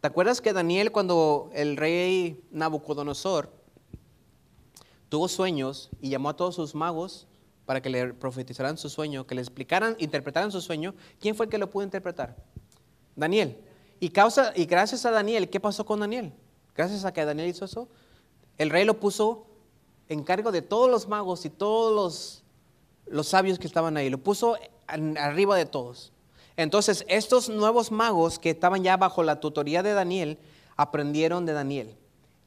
[0.00, 3.52] ¿Te acuerdas que Daniel cuando el rey Nabucodonosor
[5.10, 7.26] tuvo sueños y llamó a todos sus magos
[7.70, 11.50] para que le profetizaran su sueño, que le explicaran, interpretaran su sueño, ¿quién fue el
[11.50, 12.34] que lo pudo interpretar?
[13.14, 13.58] Daniel.
[14.00, 16.32] Y, causa, y gracias a Daniel, ¿qué pasó con Daniel?
[16.74, 17.86] Gracias a que Daniel hizo eso,
[18.58, 19.46] el rey lo puso
[20.08, 22.42] en cargo de todos los magos y todos los,
[23.06, 24.56] los sabios que estaban ahí, lo puso
[24.88, 26.12] arriba de todos.
[26.56, 30.38] Entonces, estos nuevos magos que estaban ya bajo la tutoría de Daniel,
[30.76, 31.99] aprendieron de Daniel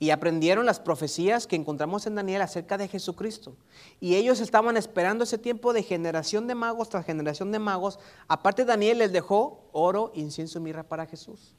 [0.03, 3.55] y aprendieron las profecías que encontramos en Daniel acerca de Jesucristo.
[4.01, 7.99] Y ellos estaban esperando ese tiempo de generación de magos tras generación de magos.
[8.27, 11.55] Aparte Daniel les dejó oro, incienso y mirra para Jesús.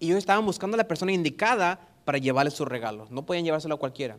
[0.00, 3.12] Y ellos estaban buscando a la persona indicada para llevarle sus regalos.
[3.12, 4.16] No podían llevárselo a cualquiera.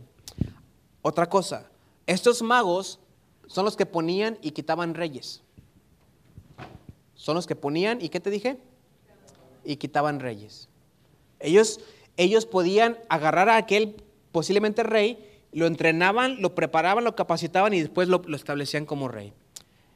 [1.02, 1.70] Otra cosa,
[2.08, 3.02] estos magos
[3.48, 5.42] son los que ponían y quitaban reyes.
[7.16, 8.58] Son los que ponían y ¿qué te dije?
[9.66, 10.70] Y quitaban reyes.
[11.42, 11.82] Ellos
[12.18, 13.96] ellos podían agarrar a aquel
[14.32, 15.18] posiblemente rey,
[15.52, 19.34] lo entrenaban, lo preparaban, lo capacitaban y después lo, establecían como rey.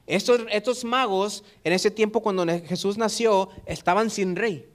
[0.05, 4.69] Estos, estos, magos, en ese tiempo cuando Jesús nació, estaban sin rey.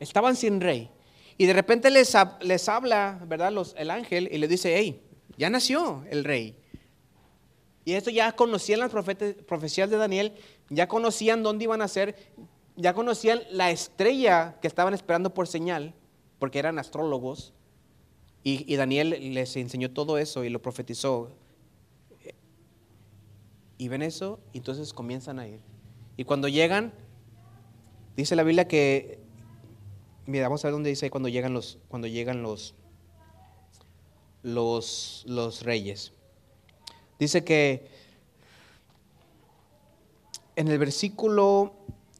[0.00, 0.90] Estaban sin rey.
[1.36, 3.52] Y de repente les, les habla, ¿verdad?
[3.76, 5.02] El ángel y le dice, hey,
[5.36, 6.56] ya nació el rey.
[7.84, 10.34] Y esto ya conocían las profecías de Daniel,
[10.70, 12.16] ya conocían dónde iban a ser,
[12.76, 15.94] ya conocían la estrella que estaban esperando por señal
[16.42, 17.52] porque eran astrólogos,
[18.42, 21.30] y, Daniel les enseñó todo eso y lo profetizó.
[23.78, 25.60] Y ven eso, y entonces comienzan a ir.
[26.16, 26.92] Y cuando llegan,
[28.16, 29.20] dice la Biblia que,
[30.26, 32.74] mira, vamos a ver dónde dice cuando llegan los, cuando llegan los,
[34.42, 36.12] los, los reyes.
[37.20, 37.88] Dice que
[40.56, 41.74] en el versículo,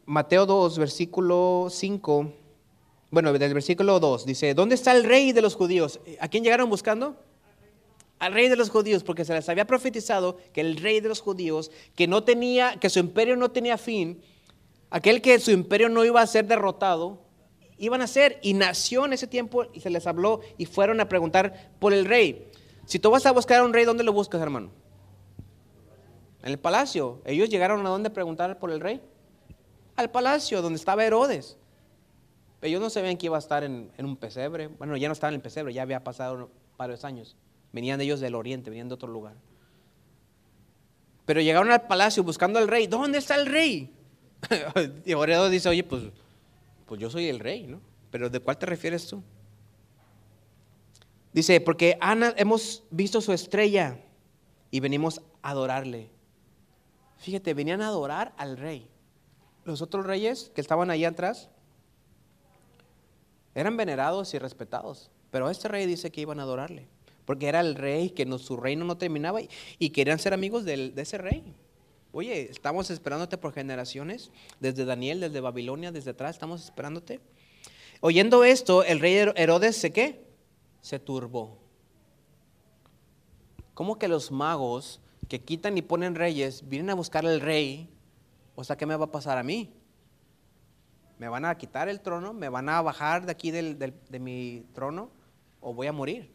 [0.07, 2.35] Mateo 2, versículo 5,
[3.13, 6.01] bueno, del versículo 2 dice, ¿dónde está el rey de los judíos?
[6.19, 7.15] ¿A quién llegaron buscando?
[8.19, 11.21] Al rey de los judíos, porque se les había profetizado que el rey de los
[11.21, 14.23] judíos, que no tenía, que su imperio no tenía fin,
[14.89, 17.21] aquel que su imperio no iba a ser derrotado,
[17.77, 21.09] iban a ser, y nació en ese tiempo, y se les habló, y fueron a
[21.11, 22.49] preguntar por el rey.
[22.87, 24.71] Si tú vas a buscar a un rey, ¿dónde lo buscas, hermano?
[26.43, 27.21] En el palacio.
[27.27, 29.03] Ellos llegaron a dónde preguntar por el rey?
[29.97, 31.59] Al palacio, donde estaba Herodes.
[32.63, 34.69] Pero ellos no sabían que iba a estar en, un pesebre.
[34.69, 36.49] Bueno, ya no estaban en el pesebre, ya había pasado
[36.79, 37.35] varios años.
[37.73, 39.35] Venían ellos del oriente, venían de otro lugar.
[41.25, 42.87] Pero llegaron al palacio buscando al rey.
[42.87, 43.93] ¿Dónde está el rey?
[45.05, 46.05] y Oredo dice, oye, pues,
[46.87, 47.81] pues yo soy el rey, ¿no?
[48.13, 49.25] Pero ¿de cuál te refieres tú?
[51.33, 53.99] Dice, porque Ana, hemos visto su estrella
[54.71, 56.11] y venimos a adorarle.
[57.17, 58.89] Fíjate, venían a adorar al rey.
[59.65, 61.49] Los otros reyes que estaban ahí atrás
[63.55, 66.87] eran venerados y respetados, pero este rey dice que iban a adorarle,
[67.25, 69.41] porque era el rey, que su reino no terminaba
[69.79, 71.55] y, querían ser amigos de ese rey.
[72.15, 77.21] Oye, estamos esperándote por generaciones, desde Daniel, desde Babilonia, desde atrás, estamos esperándote.
[78.03, 80.23] Oyendo esto, el rey Herodes se qué?
[80.83, 81.59] Se turbó.
[83.73, 87.89] ¿Cómo que los magos que quitan y ponen reyes vienen a buscar al rey?
[88.57, 89.73] O sea, ¿qué me va a pasar a mí?
[91.23, 92.33] ¿Me van a quitar el trono?
[92.33, 95.09] ¿Me van a bajar de aquí de mi trono?
[95.61, 96.35] ¿O voy a morir?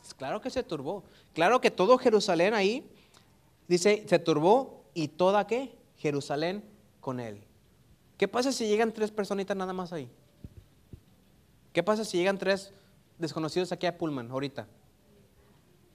[0.00, 1.04] Pues claro que se turbó.
[1.34, 2.90] Claro que todo Jerusalén ahí,
[3.68, 5.76] dice, se turbó y toda qué?
[5.98, 6.64] Jerusalén
[6.98, 7.44] con él.
[8.16, 10.10] ¿Qué pasa si llegan tres personitas nada más ahí?
[11.74, 12.72] ¿Qué pasa si llegan tres
[13.18, 14.66] desconocidos aquí a Pullman ahorita?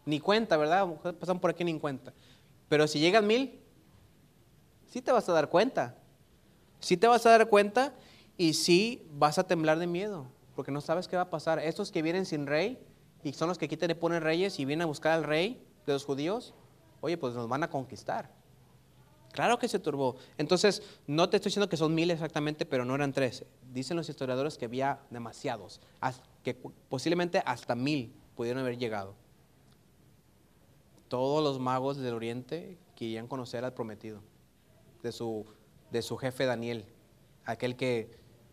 [0.06, 0.88] Ni cuenta, ¿verdad?
[1.20, 2.14] Pasan por aquí ni cuenta.
[2.70, 3.60] Pero si llegan mil,
[4.86, 5.98] sí te vas a dar cuenta.
[6.82, 7.94] Si te vas a dar cuenta
[8.38, 11.60] y sí vas a temblar de miedo, porque no sabes qué va a pasar.
[11.60, 12.78] Estos que vienen sin rey
[13.24, 15.94] y son los que aquí te ponen reyes y vienen a buscar al rey, de
[15.94, 16.54] los judíos,
[17.02, 18.32] oye, pues nos van a conquistar.
[19.32, 20.18] Claro que se turbó.
[20.38, 23.46] Entonces, no te estoy diciendo que son mil exactamente, pero no eran tres.
[23.72, 25.80] Dicen los historiadores que había demasiados,
[26.44, 29.16] que posiblemente hasta mil pudieron haber llegado.
[31.08, 34.22] Todos los magos del oriente querían conocer al prometido,
[35.02, 35.46] de su,
[35.92, 36.86] de su jefe Daniel,
[37.46, 38.10] aquel que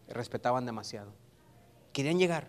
[0.08, 1.12] respetaban demasiado.
[1.92, 2.48] Querían llegar.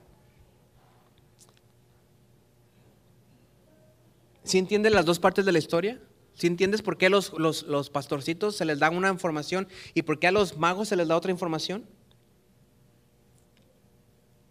[4.43, 6.01] ¿Sí entienden las dos partes de la historia?
[6.33, 10.27] ¿Sí entiendes por qué los, los, pastorcitos se les da una información y por qué
[10.27, 11.85] a los magos se les da otra información?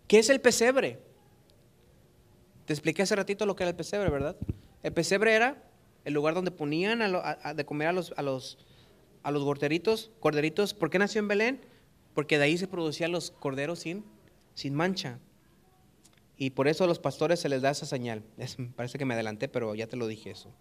[0.06, 1.00] ¿Qué es el pesebre?
[2.66, 4.36] Te expliqué hace ratito lo que era el pesebre, ¿verdad?
[4.82, 5.64] El pesebre era
[6.04, 8.58] el lugar donde ponían a de comer a los, a los,
[9.22, 10.74] a los corderitos, corderitos.
[10.74, 11.60] ¿Por qué nació en Belén?
[12.14, 14.04] Porque de ahí se producían los corderos sin,
[14.54, 15.18] sin mancha.
[16.36, 18.22] Y por eso a los pastores se les da esa señal.
[18.76, 20.52] parece que me adelanté, pero ya te lo dije eso.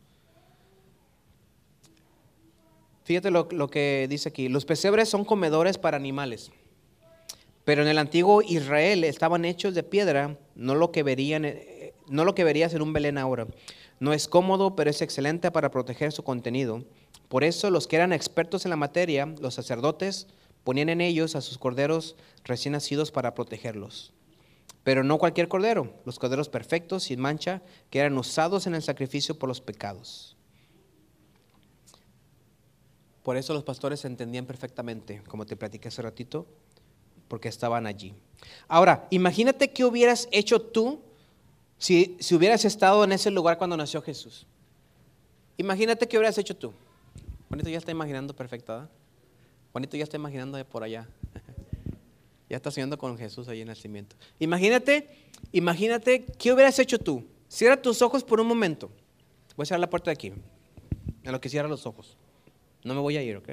[3.07, 4.49] Fíjate lo, que dice aquí.
[4.49, 6.51] Los pesebres son comedores para animales.
[7.63, 12.25] Pero en el antiguo Israel estaban hechos de piedra, no lo que verían, eh, no
[12.25, 13.47] lo que verías en un Belén ahora.
[14.01, 16.83] No es cómodo, pero es excelente para proteger su contenido.
[17.29, 20.27] Por eso los que eran expertos en la materia, los sacerdotes,
[20.63, 24.13] ponían en ellos a sus corderos recién nacidos para protegerlos.
[24.83, 29.37] Pero no cualquier cordero, los corderos perfectos, sin mancha, que eran usados en el sacrificio
[29.37, 30.37] por los pecados.
[33.23, 36.45] Por eso los pastores entendían perfectamente, como te platiqué hace ratito,
[37.27, 38.13] porque estaban allí.
[38.69, 41.01] Ahora, imagínate qué hubieras hecho tú
[41.77, 44.47] si, si hubieras estado en ese lugar cuando nació Jesús.
[45.57, 46.73] Imagínate qué hubieras hecho tú.
[47.47, 48.89] Juanito ya está imaginando perfecto,
[49.71, 51.07] Juanito ya está imaginando de por allá.
[52.49, 54.15] ya está soñando con Jesús ahí en el nacimiento.
[54.39, 55.07] Imagínate,
[55.51, 57.25] imagínate qué hubieras hecho tú.
[57.47, 58.89] Cierra tus ojos por un momento.
[59.55, 60.33] Voy a cerrar la puerta de aquí.
[61.23, 62.17] En lo que cierra los ojos.
[62.83, 63.49] No me voy a ir, ¿ok?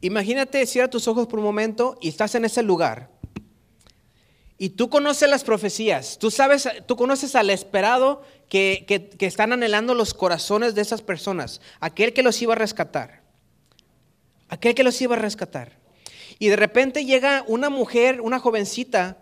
[0.00, 3.10] Imagínate, cierra tus ojos por un momento y estás en ese lugar.
[4.58, 9.94] Y tú conoces las profecías, tú sabes, tú conoces al esperado que, que, están anhelando
[9.94, 13.22] los corazones de esas personas, aquel que los iba a rescatar,
[14.48, 15.78] aquel que los iba a rescatar.
[16.38, 19.18] Y de repente llega una mujer, una jovencita,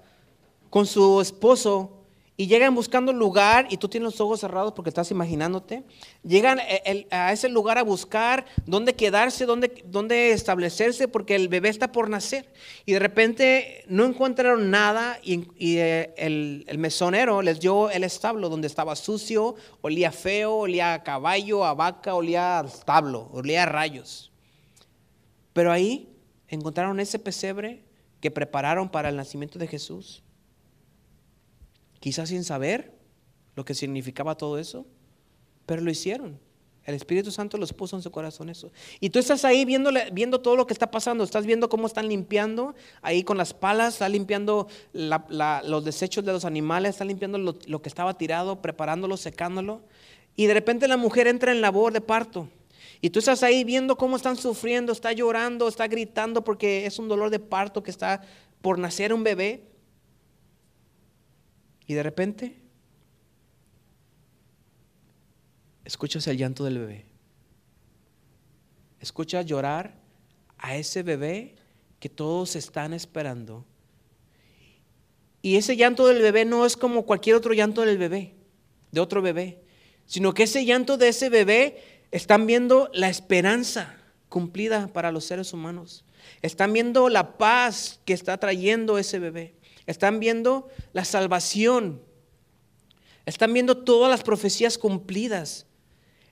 [0.71, 2.04] con su esposo
[2.37, 5.85] y llegan buscando lugar y tú tienes los ojos cerrados porque estás imaginándote.
[6.25, 11.69] Llegan eh, a ese lugar a buscar dónde quedarse, dónde, dónde establecerse porque el bebé
[11.69, 12.53] está por nacer.
[12.87, 18.49] Y de repente no encontraron nada y, eh, el, el, mesonero les dio el establo
[18.49, 23.67] donde estaba sucio, olía feo, olía a caballo, a vaca, olía a establo, olía a
[23.67, 24.33] rayos.
[25.53, 26.09] Pero ahí
[26.49, 27.85] encontraron ese pesebre
[28.21, 30.25] que prepararon para el nacimiento de Jesús
[32.05, 32.93] quizás sin saber
[33.57, 34.85] lo que significaba todo eso,
[35.65, 36.39] pero lo hicieron.
[36.85, 38.71] El Espíritu Santo los puso en su corazón eso.
[39.01, 42.07] Y tú estás ahí viendo, viendo todo lo que está pasando, estás viendo cómo están
[42.07, 47.57] limpiando, ahí con las palas, están limpiando los desechos de los animales, están limpiando lo,
[47.65, 49.81] lo, que estaba tirado, preparándolo, secándolo.
[50.37, 52.51] Y de repente la mujer entra en labor de parto.
[53.01, 57.09] Y tú estás ahí viendo cómo están sufriendo, está llorando, está gritando porque es un
[57.09, 58.21] dolor de parto que está
[58.61, 59.74] por nacer un bebé.
[61.87, 62.57] Y de repente
[65.85, 67.05] escuchas el llanto del bebé.
[69.01, 69.95] Escuchas llorar
[70.59, 71.57] a ese bebé
[72.01, 73.65] que todos están esperando.
[75.43, 78.33] Y ese llanto del bebé no es como cualquier otro llanto del bebé,
[78.93, 79.63] de otro bebé,
[80.07, 83.95] sino que ese llanto de ese bebé están viendo la esperanza
[84.31, 86.05] cumplida para los seres humanos.
[86.41, 89.55] Están viendo la paz que está trayendo ese bebé.
[89.87, 92.03] Están viendo la salvación.
[93.27, 95.67] Están viendo todas las profecías cumplidas.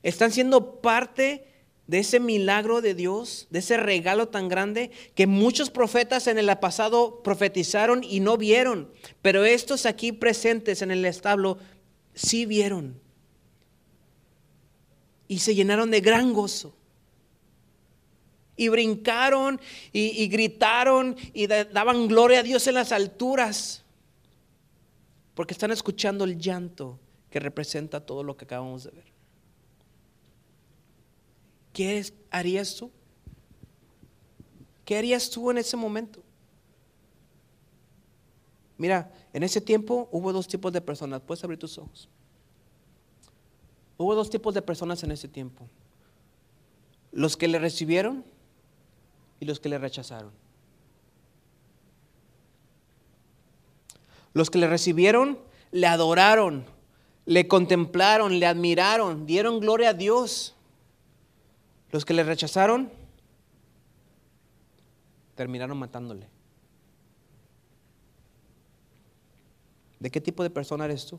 [0.02, 1.46] Están siendo parte
[1.86, 6.56] de ese milagro de Dios, de ese regalo tan grande que muchos profetas en el
[6.58, 8.90] pasado profetizaron y no vieron.
[9.20, 11.58] Pero estos aquí presentes en el establo
[12.14, 13.00] sí vieron.
[15.28, 16.74] Y se llenaron de gran gozo
[18.56, 19.60] y brincaron
[19.92, 23.84] y, gritaron y daban gloria a Dios en las alturas.
[25.34, 26.98] Porque están escuchando el llanto
[27.30, 29.04] que representa todo lo que acabamos de ver.
[31.72, 32.90] ¿Qué harías tú?
[34.84, 36.22] ¿Qué harías tú en ese momento?
[38.76, 41.22] Mira, en ese tiempo hubo dos tipos de personas.
[41.22, 42.08] Puedes abrir tus ojos.
[43.96, 45.66] Hubo dos tipos de personas en ese tiempo.
[47.12, 48.24] Los que le recibieron
[49.42, 50.30] y los que le rechazaron.
[54.34, 55.36] Los que le recibieron,
[55.72, 56.64] le adoraron,
[57.26, 60.54] le contemplaron, le admiraron, dieron gloria a Dios.
[61.90, 62.92] Los que le rechazaron
[65.34, 66.28] terminaron matándole.
[69.98, 71.18] ¿De qué tipo de persona eres tú?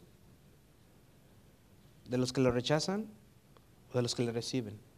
[2.08, 3.06] ¿De los que lo rechazan
[3.92, 4.93] o de los que le reciben?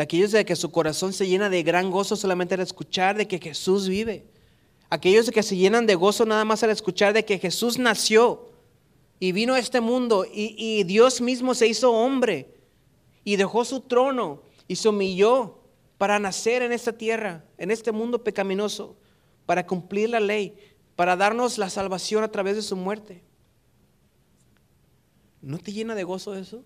[0.00, 3.28] De aquellos de que su corazón se llena de gran gozo solamente al escuchar de
[3.28, 4.24] que Jesús vive.
[4.88, 8.48] Aquellos de que se llenan de gozo nada más al escuchar de que Jesús nació
[9.18, 12.48] y vino a este mundo y, y Dios mismo se hizo hombre
[13.24, 15.58] y dejó su trono y se humilló
[15.98, 18.96] para nacer en esta tierra, en este mundo pecaminoso,
[19.44, 20.56] para cumplir la ley,
[20.96, 23.22] para darnos la salvación a través de su muerte.
[25.42, 26.64] ¿No te llena de gozo eso?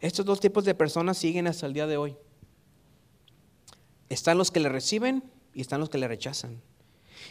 [0.00, 2.16] Estos dos tipos de personas siguen hasta el día de hoy.
[4.08, 5.22] Están los que le reciben
[5.54, 6.60] y están los que le rechazan.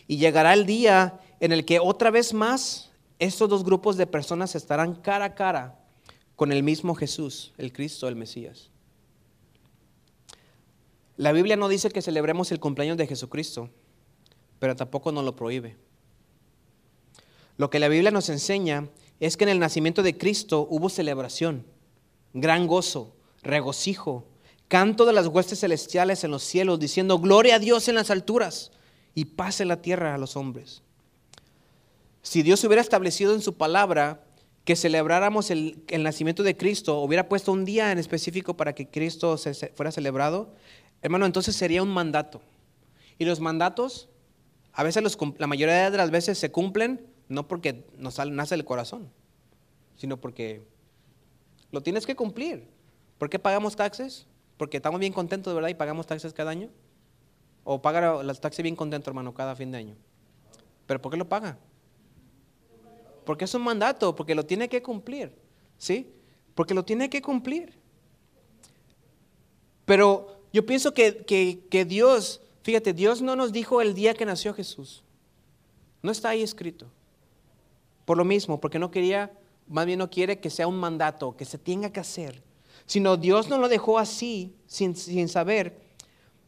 [0.07, 4.55] Y llegará el día en el que otra vez más estos dos grupos de personas
[4.55, 5.79] estarán cara a cara
[6.35, 8.69] con el mismo Jesús, el Cristo, el Mesías.
[11.17, 13.69] La Biblia no dice que celebremos el cumpleaños de Jesucristo,
[14.59, 15.75] pero tampoco nos lo prohíbe.
[17.57, 18.87] Lo que la Biblia nos enseña
[19.19, 21.65] es que en el nacimiento de Cristo hubo celebración
[22.33, 24.25] gran gozo, regocijo,
[24.67, 28.71] canto de las huestes celestiales en los cielos, diciendo, gloria a Dios en las alturas
[29.15, 30.83] y paz en la tierra a los hombres.
[32.21, 34.23] Si Dios hubiera establecido en su palabra
[34.65, 39.35] que celebráramos el, nacimiento de Cristo, hubiera puesto un día en específico para que Cristo
[39.75, 40.53] fuera celebrado,
[41.01, 42.41] hermano, entonces sería un mandato.
[43.17, 44.09] Y los mandatos,
[44.73, 45.03] a veces
[45.37, 49.11] la mayoría de las veces se cumplen no porque nos nace el corazón,
[49.95, 50.63] sino porque
[51.71, 52.67] lo tienes que cumplir.
[53.17, 54.25] ¿Por qué pagamos taxes?
[54.57, 56.69] Porque estamos bien contentos, de verdad, y pagamos taxes cada año.
[57.63, 59.95] O paga las taxes bien contento, hermano, cada fin de año.
[60.87, 61.57] ¿Pero por qué lo paga?
[63.25, 65.31] Porque es un mandato, porque lo tiene que cumplir.
[65.77, 66.11] ¿Sí?
[66.55, 67.77] Porque lo tiene que cumplir.
[69.85, 71.25] Pero yo pienso que,
[71.69, 75.03] que Dios, fíjate, Dios no nos dijo el día que nació Jesús.
[76.01, 76.87] No está ahí escrito.
[78.05, 79.31] Por lo mismo, porque no quería
[79.69, 82.41] más bien no quiere que sea un mandato, que se tenga que hacer,
[82.85, 84.95] sino Dios no lo dejó así, sin,
[85.29, 85.79] saber,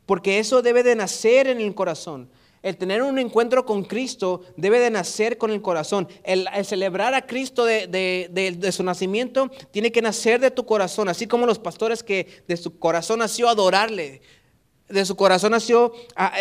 [0.05, 2.29] porque eso debe de nacer en el corazón.
[2.63, 6.07] El tener un encuentro con Cristo debe de nacer con el corazón.
[6.23, 11.27] El, celebrar a Cristo de, de, su nacimiento tiene que nacer de tu corazón, así
[11.27, 14.21] como los pastores que de su corazón nació adorarle,
[14.89, 15.93] de su corazón nació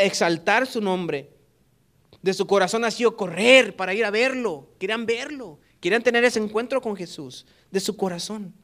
[0.03, 1.31] exaltar su nombre,
[2.23, 5.59] de su corazón nació correr para ir a verlo, querían verlo.
[5.81, 8.55] Quieren tener ese encuentro con Jesús de su corazón.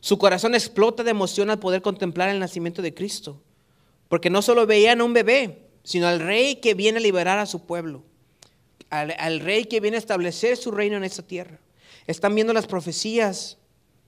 [0.00, 3.42] Su corazón explota de emoción al poder contemplar el nacimiento de Cristo.
[4.08, 7.46] Porque no solo veían a un bebé, sino al rey que viene a liberar a
[7.46, 8.04] su pueblo.
[8.90, 11.58] Al, rey que viene a establecer su reino en esta tierra.
[12.06, 13.58] Están viendo las profecías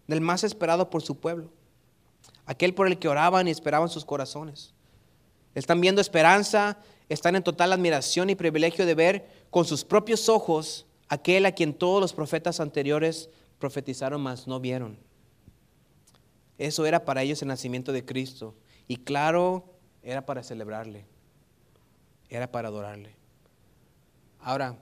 [0.07, 1.51] del más esperado por su pueblo.
[2.47, 4.73] Aquel por el que oraban y esperaban sus corazones.
[5.55, 6.79] Están viendo esperanza,
[7.09, 11.75] están en total admiración y privilegio de ver con sus propios ojos aquel a quien
[11.75, 14.99] todos los profetas anteriores profetizaron, mas no vieron.
[16.59, 18.55] Eso era para ellos el nacimiento de Cristo.
[18.87, 19.65] Y claro,
[20.03, 21.07] era para celebrarle,
[22.29, 23.15] era para adorarle.
[24.41, 24.77] Ahora,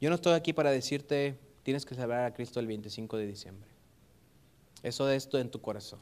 [0.00, 3.70] yo no estoy aquí para decirte, tienes que celebrar a Cristo el 25 de diciembre.
[4.82, 6.00] Eso es esto en tu corazón.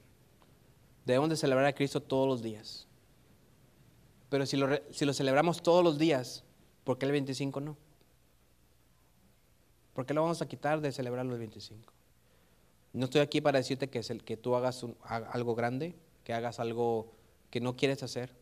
[1.05, 2.88] Debemos de celebrar a Cristo todos los días.
[4.29, 6.45] Pero si lo, si lo celebramos todos los días,
[6.85, 7.76] ¿por qué el 25 no?
[9.95, 11.93] ¿Por qué lo vamos a quitar de celebrarlo el 25?
[12.93, 16.61] No estoy aquí para decirte que, es el, que tú hagas algo grande, que hagas
[16.61, 17.12] algo
[17.51, 18.35] que no quieres hacer,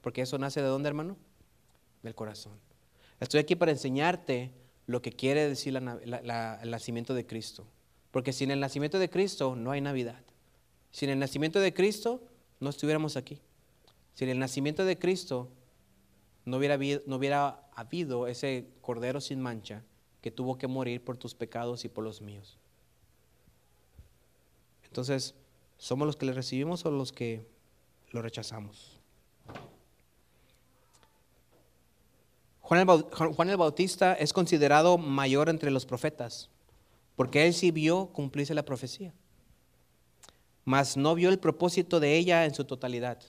[0.00, 1.16] porque eso nace de dónde, hermano?
[2.02, 2.52] Del corazón.
[3.18, 4.52] Estoy aquí para enseñarte
[4.86, 7.66] lo que quiere decir el nacimiento de Cristo.
[8.10, 10.22] Porque sin el nacimiento de Cristo no hay Navidad.
[10.90, 12.22] Sin el nacimiento de Cristo
[12.58, 13.40] no estuviéramos aquí.
[14.20, 15.48] Si en el nacimiento de Cristo
[16.44, 19.82] no hubiera, habido, no hubiera habido ese cordero sin mancha
[20.20, 22.58] que tuvo que morir por tus pecados y por los míos.
[24.84, 25.34] Entonces,
[25.78, 27.46] ¿somos los que le recibimos o los que
[28.10, 29.00] lo rechazamos?
[32.60, 36.50] Juan el Bautista es considerado mayor entre los profetas,
[37.16, 39.14] porque él sí vio cumplirse la profecía,
[40.66, 43.22] mas no vio el propósito de ella en su totalidad.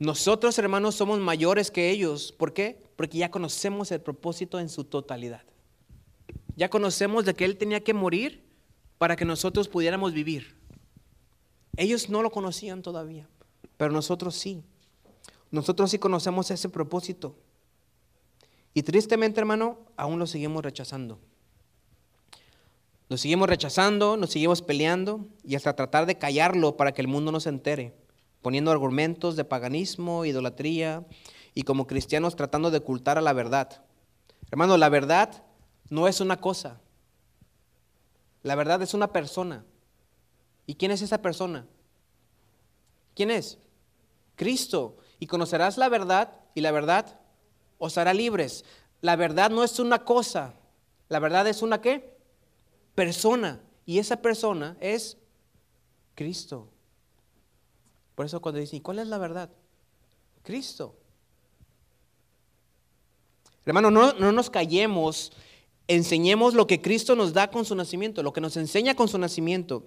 [0.00, 2.32] Nosotros, hermanos, somos mayores que ellos.
[2.32, 2.82] ¿Por qué?
[2.96, 5.42] Porque ya conocemos el propósito en su totalidad.
[6.56, 8.42] Ya conocemos de que Él tenía que morir
[8.96, 10.56] para que nosotros pudiéramos vivir.
[11.76, 13.28] Ellos no lo conocían todavía,
[13.76, 14.64] pero nosotros sí.
[15.50, 17.36] Nosotros sí conocemos ese propósito.
[18.72, 21.20] Y tristemente, hermano, aún lo seguimos rechazando.
[23.10, 27.32] Lo seguimos rechazando, nos seguimos peleando y hasta tratar de callarlo para que el mundo
[27.32, 27.99] no se entere,
[28.42, 31.06] poniendo argumentos de paganismo, idolatría
[31.54, 33.84] y como cristianos tratando de ocultar a la verdad.
[34.50, 35.44] Hermano, la verdad
[35.88, 36.80] no es una cosa.
[38.42, 39.64] La verdad es una persona.
[40.66, 41.66] ¿Y quién es esa persona?
[43.14, 43.58] ¿Quién es?
[44.36, 44.96] Cristo.
[45.18, 47.20] Y conocerás la verdad y la verdad
[47.78, 48.64] os hará libres.
[49.02, 50.54] La verdad no es una cosa.
[51.08, 52.16] La verdad es una qué?
[52.94, 53.60] Persona.
[53.84, 55.18] Y esa persona es
[56.14, 56.69] Cristo.
[58.20, 59.48] Por eso cuando dicen, ¿y cuál es la verdad?
[60.42, 60.94] Cristo.
[63.64, 65.32] Hermano, no, no nos callemos,
[65.88, 69.16] enseñemos lo que Cristo nos da con su nacimiento, lo que nos enseña con su
[69.16, 69.86] nacimiento.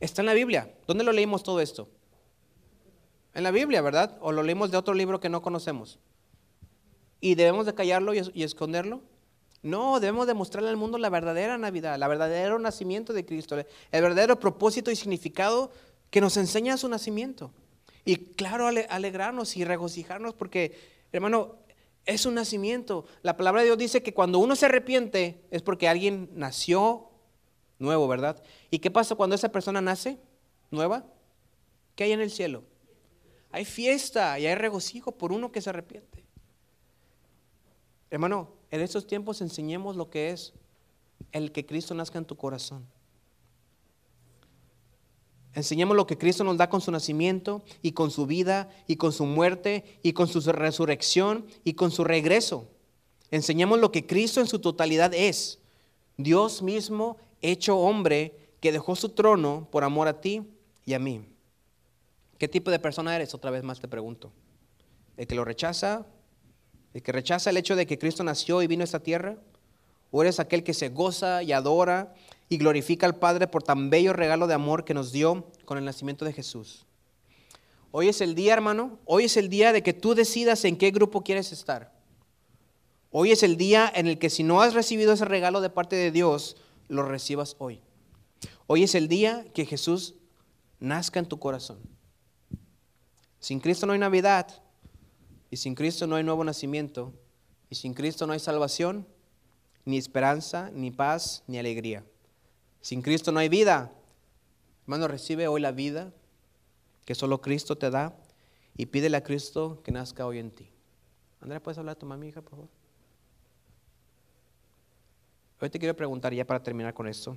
[0.00, 0.74] Está en la Biblia.
[0.88, 1.86] ¿Dónde lo leímos todo esto?
[3.34, 4.18] En la Biblia, ¿verdad?
[4.20, 6.00] ¿O lo leímos de otro libro que no conocemos?
[7.20, 9.00] ¿Y debemos de callarlo y, esconderlo?
[9.62, 14.40] No, debemos demostrarle al mundo la verdadera Navidad, el verdadero nacimiento de Cristo, el verdadero
[14.40, 15.70] propósito y significado
[16.10, 17.52] que nos enseña su nacimiento.
[18.04, 20.78] Y claro, alegrarnos y regocijarnos porque,
[21.12, 21.56] hermano,
[22.06, 23.06] es un nacimiento.
[23.22, 27.10] La palabra de Dios dice que cuando uno se arrepiente es porque alguien nació
[27.78, 28.42] nuevo, ¿verdad?
[28.70, 30.18] ¿Y qué pasa cuando esa persona nace
[30.70, 31.04] nueva?
[31.94, 32.64] ¿Qué hay en el cielo?
[33.52, 36.24] Hay fiesta y hay regocijo por uno que se arrepiente.
[38.10, 40.52] Hermano, en estos tiempos enseñemos lo que es
[41.32, 42.86] el que Cristo nazca en tu corazón.
[45.54, 49.12] Enseñemos lo que Cristo nos da con su nacimiento y con su vida y con
[49.12, 52.68] su muerte y con su resurrección y con su regreso.
[53.30, 55.58] Enseñemos lo que Cristo en su totalidad es.
[56.16, 60.42] Dios mismo hecho hombre que dejó su trono por amor a ti
[60.84, 61.22] y a mí.
[62.38, 63.34] ¿Qué tipo de persona eres?
[63.34, 64.30] Otra vez más te pregunto.
[65.16, 66.06] ¿El que lo rechaza?
[66.94, 69.36] ¿El que rechaza el hecho de que Cristo nació y vino a esta tierra?
[70.10, 72.14] ¿O eres aquel que se goza y adora
[72.50, 75.84] y glorifica al Padre por tan bello regalo de amor que nos dio con el
[75.86, 76.84] nacimiento de Jesús?
[77.92, 78.98] Hoy es el día, hermano.
[79.04, 81.92] Hoy es el día de que tú decidas en qué grupo quieres estar.
[83.10, 85.96] Hoy es el día en el que si no has recibido ese regalo de parte
[85.96, 86.56] de Dios,
[86.88, 87.80] lo recibas hoy.
[88.66, 90.14] Hoy es el día que Jesús
[90.80, 91.78] nazca en tu corazón.
[93.38, 94.62] Sin Cristo no hay Navidad.
[95.50, 97.12] Y sin Cristo no hay nuevo nacimiento.
[97.68, 99.06] Y sin Cristo no hay salvación,
[99.84, 102.04] ni esperanza, ni paz, ni alegría.
[102.80, 103.92] Sin Cristo no hay vida.
[104.82, 106.12] Hermano, recibe hoy la vida
[107.04, 108.16] que solo Cristo te da
[108.76, 110.70] y pídele a Cristo que nazca hoy en ti.
[111.40, 112.68] Andrea, ¿puedes hablar a tu mami, hija, por favor?
[115.60, 117.36] Hoy te quiero preguntar ya para terminar con esto.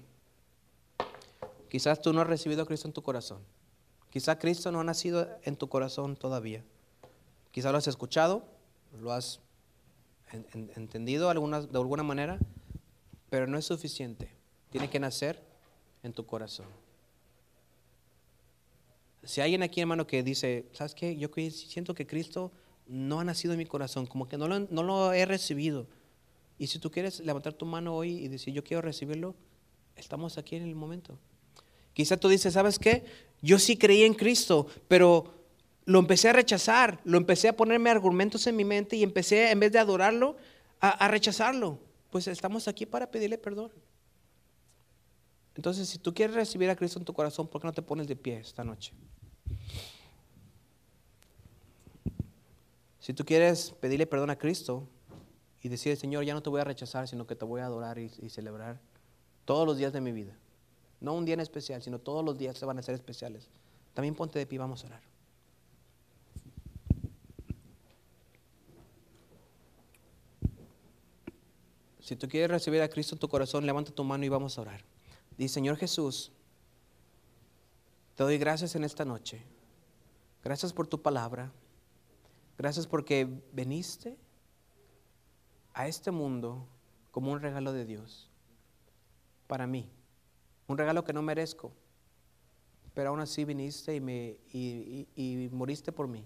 [1.69, 3.41] Quizás tú no has recibido a Cristo en tu corazón.
[4.09, 6.63] Quizá Cristo no ha nacido en tu corazón todavía.
[7.51, 8.45] Quizá lo has escuchado,
[9.01, 9.39] lo has
[10.75, 12.39] entendido de alguna manera,
[13.29, 14.42] pero no es suficiente.
[14.73, 15.39] Tiene que nacer
[16.01, 16.65] en tu corazón.
[19.23, 21.15] Si hay alguien aquí, hermano, que dice, ¿sabes qué?
[21.15, 22.51] Yo siento que Cristo
[22.87, 25.85] no ha nacido en mi corazón, como que no lo, he recibido.
[26.57, 29.35] Y si tú quieres levantar tu mano hoy y decir, yo quiero recibirlo,
[29.95, 31.19] estamos aquí en el momento.
[31.93, 33.05] Quizá tú dices, ¿sabes qué?
[33.43, 35.35] Yo sí creí en Cristo, pero
[35.85, 39.59] lo empecé a rechazar, lo empecé a ponerme argumentos en mi mente y empecé, en
[39.59, 40.35] vez de adorarlo,
[40.79, 41.77] a, rechazarlo.
[42.09, 43.71] Pues estamos aquí para pedirle perdón.
[45.55, 48.07] Entonces, si tú quieres recibir a Cristo en tu corazón, ¿por qué no te pones
[48.07, 48.93] de pie esta noche?
[52.99, 54.87] Si tú quieres pedirle perdón a Cristo
[55.61, 57.99] y decir, Señor, ya no te voy a rechazar, sino que te voy a adorar
[57.99, 58.79] y celebrar
[59.45, 60.35] todos los días de mi vida.
[61.01, 63.49] No un día en especial, sino todos los días se van a ser especiales.
[63.93, 65.01] También ponte de pie, vamos a orar.
[71.99, 74.61] Si tú quieres recibir a Cristo en tu corazón, levanta tu mano y vamos a
[74.61, 74.81] orar.
[75.37, 76.31] Dice, Señor Jesús,
[78.15, 79.43] te doy gracias en esta noche.
[80.43, 81.51] Gracias por tu palabra.
[82.57, 84.17] Gracias porque veniste
[85.73, 86.67] a este mundo
[87.11, 88.29] como un regalo de Dios
[89.47, 89.89] para mí
[90.67, 91.71] un regalo que no merezco,
[92.93, 96.23] pero aún así viniste y, me, y, moriste por mí.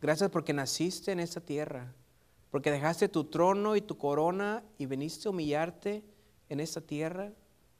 [0.00, 1.92] Gracias porque naciste en esta tierra,
[2.50, 6.02] porque dejaste tu trono y tu corona y viniste a humillarte
[6.48, 7.32] en esta tierra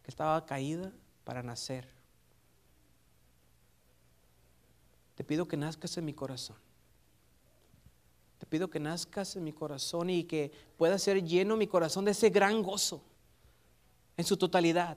[0.03, 0.93] que estaba caída
[1.25, 1.89] para nacer.
[5.15, 6.57] Te pido que nazcas en mi corazón.
[8.39, 12.13] Te pido que nazcas en mi corazón y que pueda ser lleno mi corazón de
[12.13, 13.03] ese gran gozo
[14.17, 14.97] en su totalidad.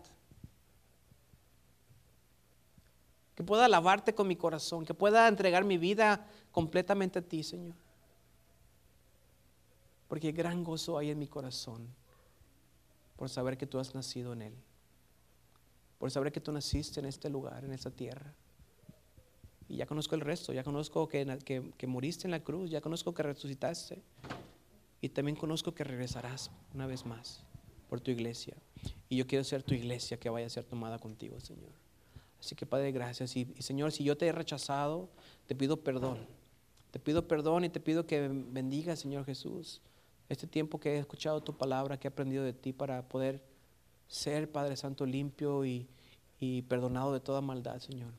[3.36, 7.76] que pueda alabarte con mi corazón, que pueda entregar mi vida completamente a ti, Señor.
[10.08, 11.88] Porque gran gozo hay en mi corazón
[13.16, 14.54] por saber que tú has nacido en Él,
[16.04, 18.34] por saber que tú naciste en este lugar, en esta tierra.
[19.70, 23.14] Y ya conozco el resto, ya conozco que, que, que en la cruz, ya conozco
[23.14, 24.04] que resucitaste
[25.00, 27.46] y también conozco que regresarás una vez más
[27.88, 28.58] por tu iglesia.
[29.08, 31.72] Y yo quiero ser tu iglesia que vaya a ser tomada contigo, Señor.
[32.38, 33.38] Así que Padre, gracias.
[33.38, 35.10] Y, Señor, si yo te he rechazado,
[35.48, 36.28] te pido perdón.
[36.92, 39.82] Te pido perdón y te pido que bendiga, Señor Jesús,
[40.28, 43.53] este tiempo que he escuchado tu palabra, que he aprendido de ti para poder
[44.08, 45.88] ser, Padre Santo, limpio y,
[46.40, 48.14] y perdonado de toda maldad, Señor.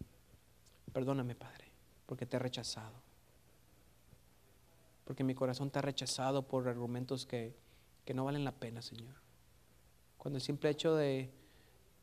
[0.93, 1.66] Perdóname, Padre,
[2.07, 2.95] porque te he rechazado.
[5.05, 7.55] Porque mi corazón te ha rechazado por argumentos que,
[8.05, 9.14] que no valen la pena, Señor.
[10.16, 11.30] Cuando el simple hecho de,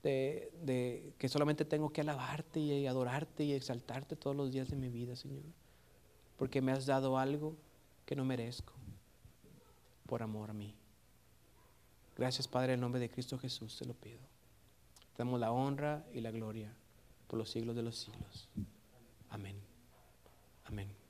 [0.04, 4.90] de, que solamente tengo que alabarte y adorarte y exaltarte todos los días de mi
[4.90, 5.44] vida, Señor.
[6.38, 7.56] Porque me has dado algo
[8.06, 8.74] que no merezco
[10.06, 10.76] por amor a mí.
[12.22, 14.20] Gracias, Padre, en nombre de Cristo Jesús te lo pido.
[15.16, 16.72] Te damos la honra y la gloria
[17.26, 18.48] por los siglos de los siglos.
[19.32, 19.60] Amén.
[20.66, 21.01] Amén.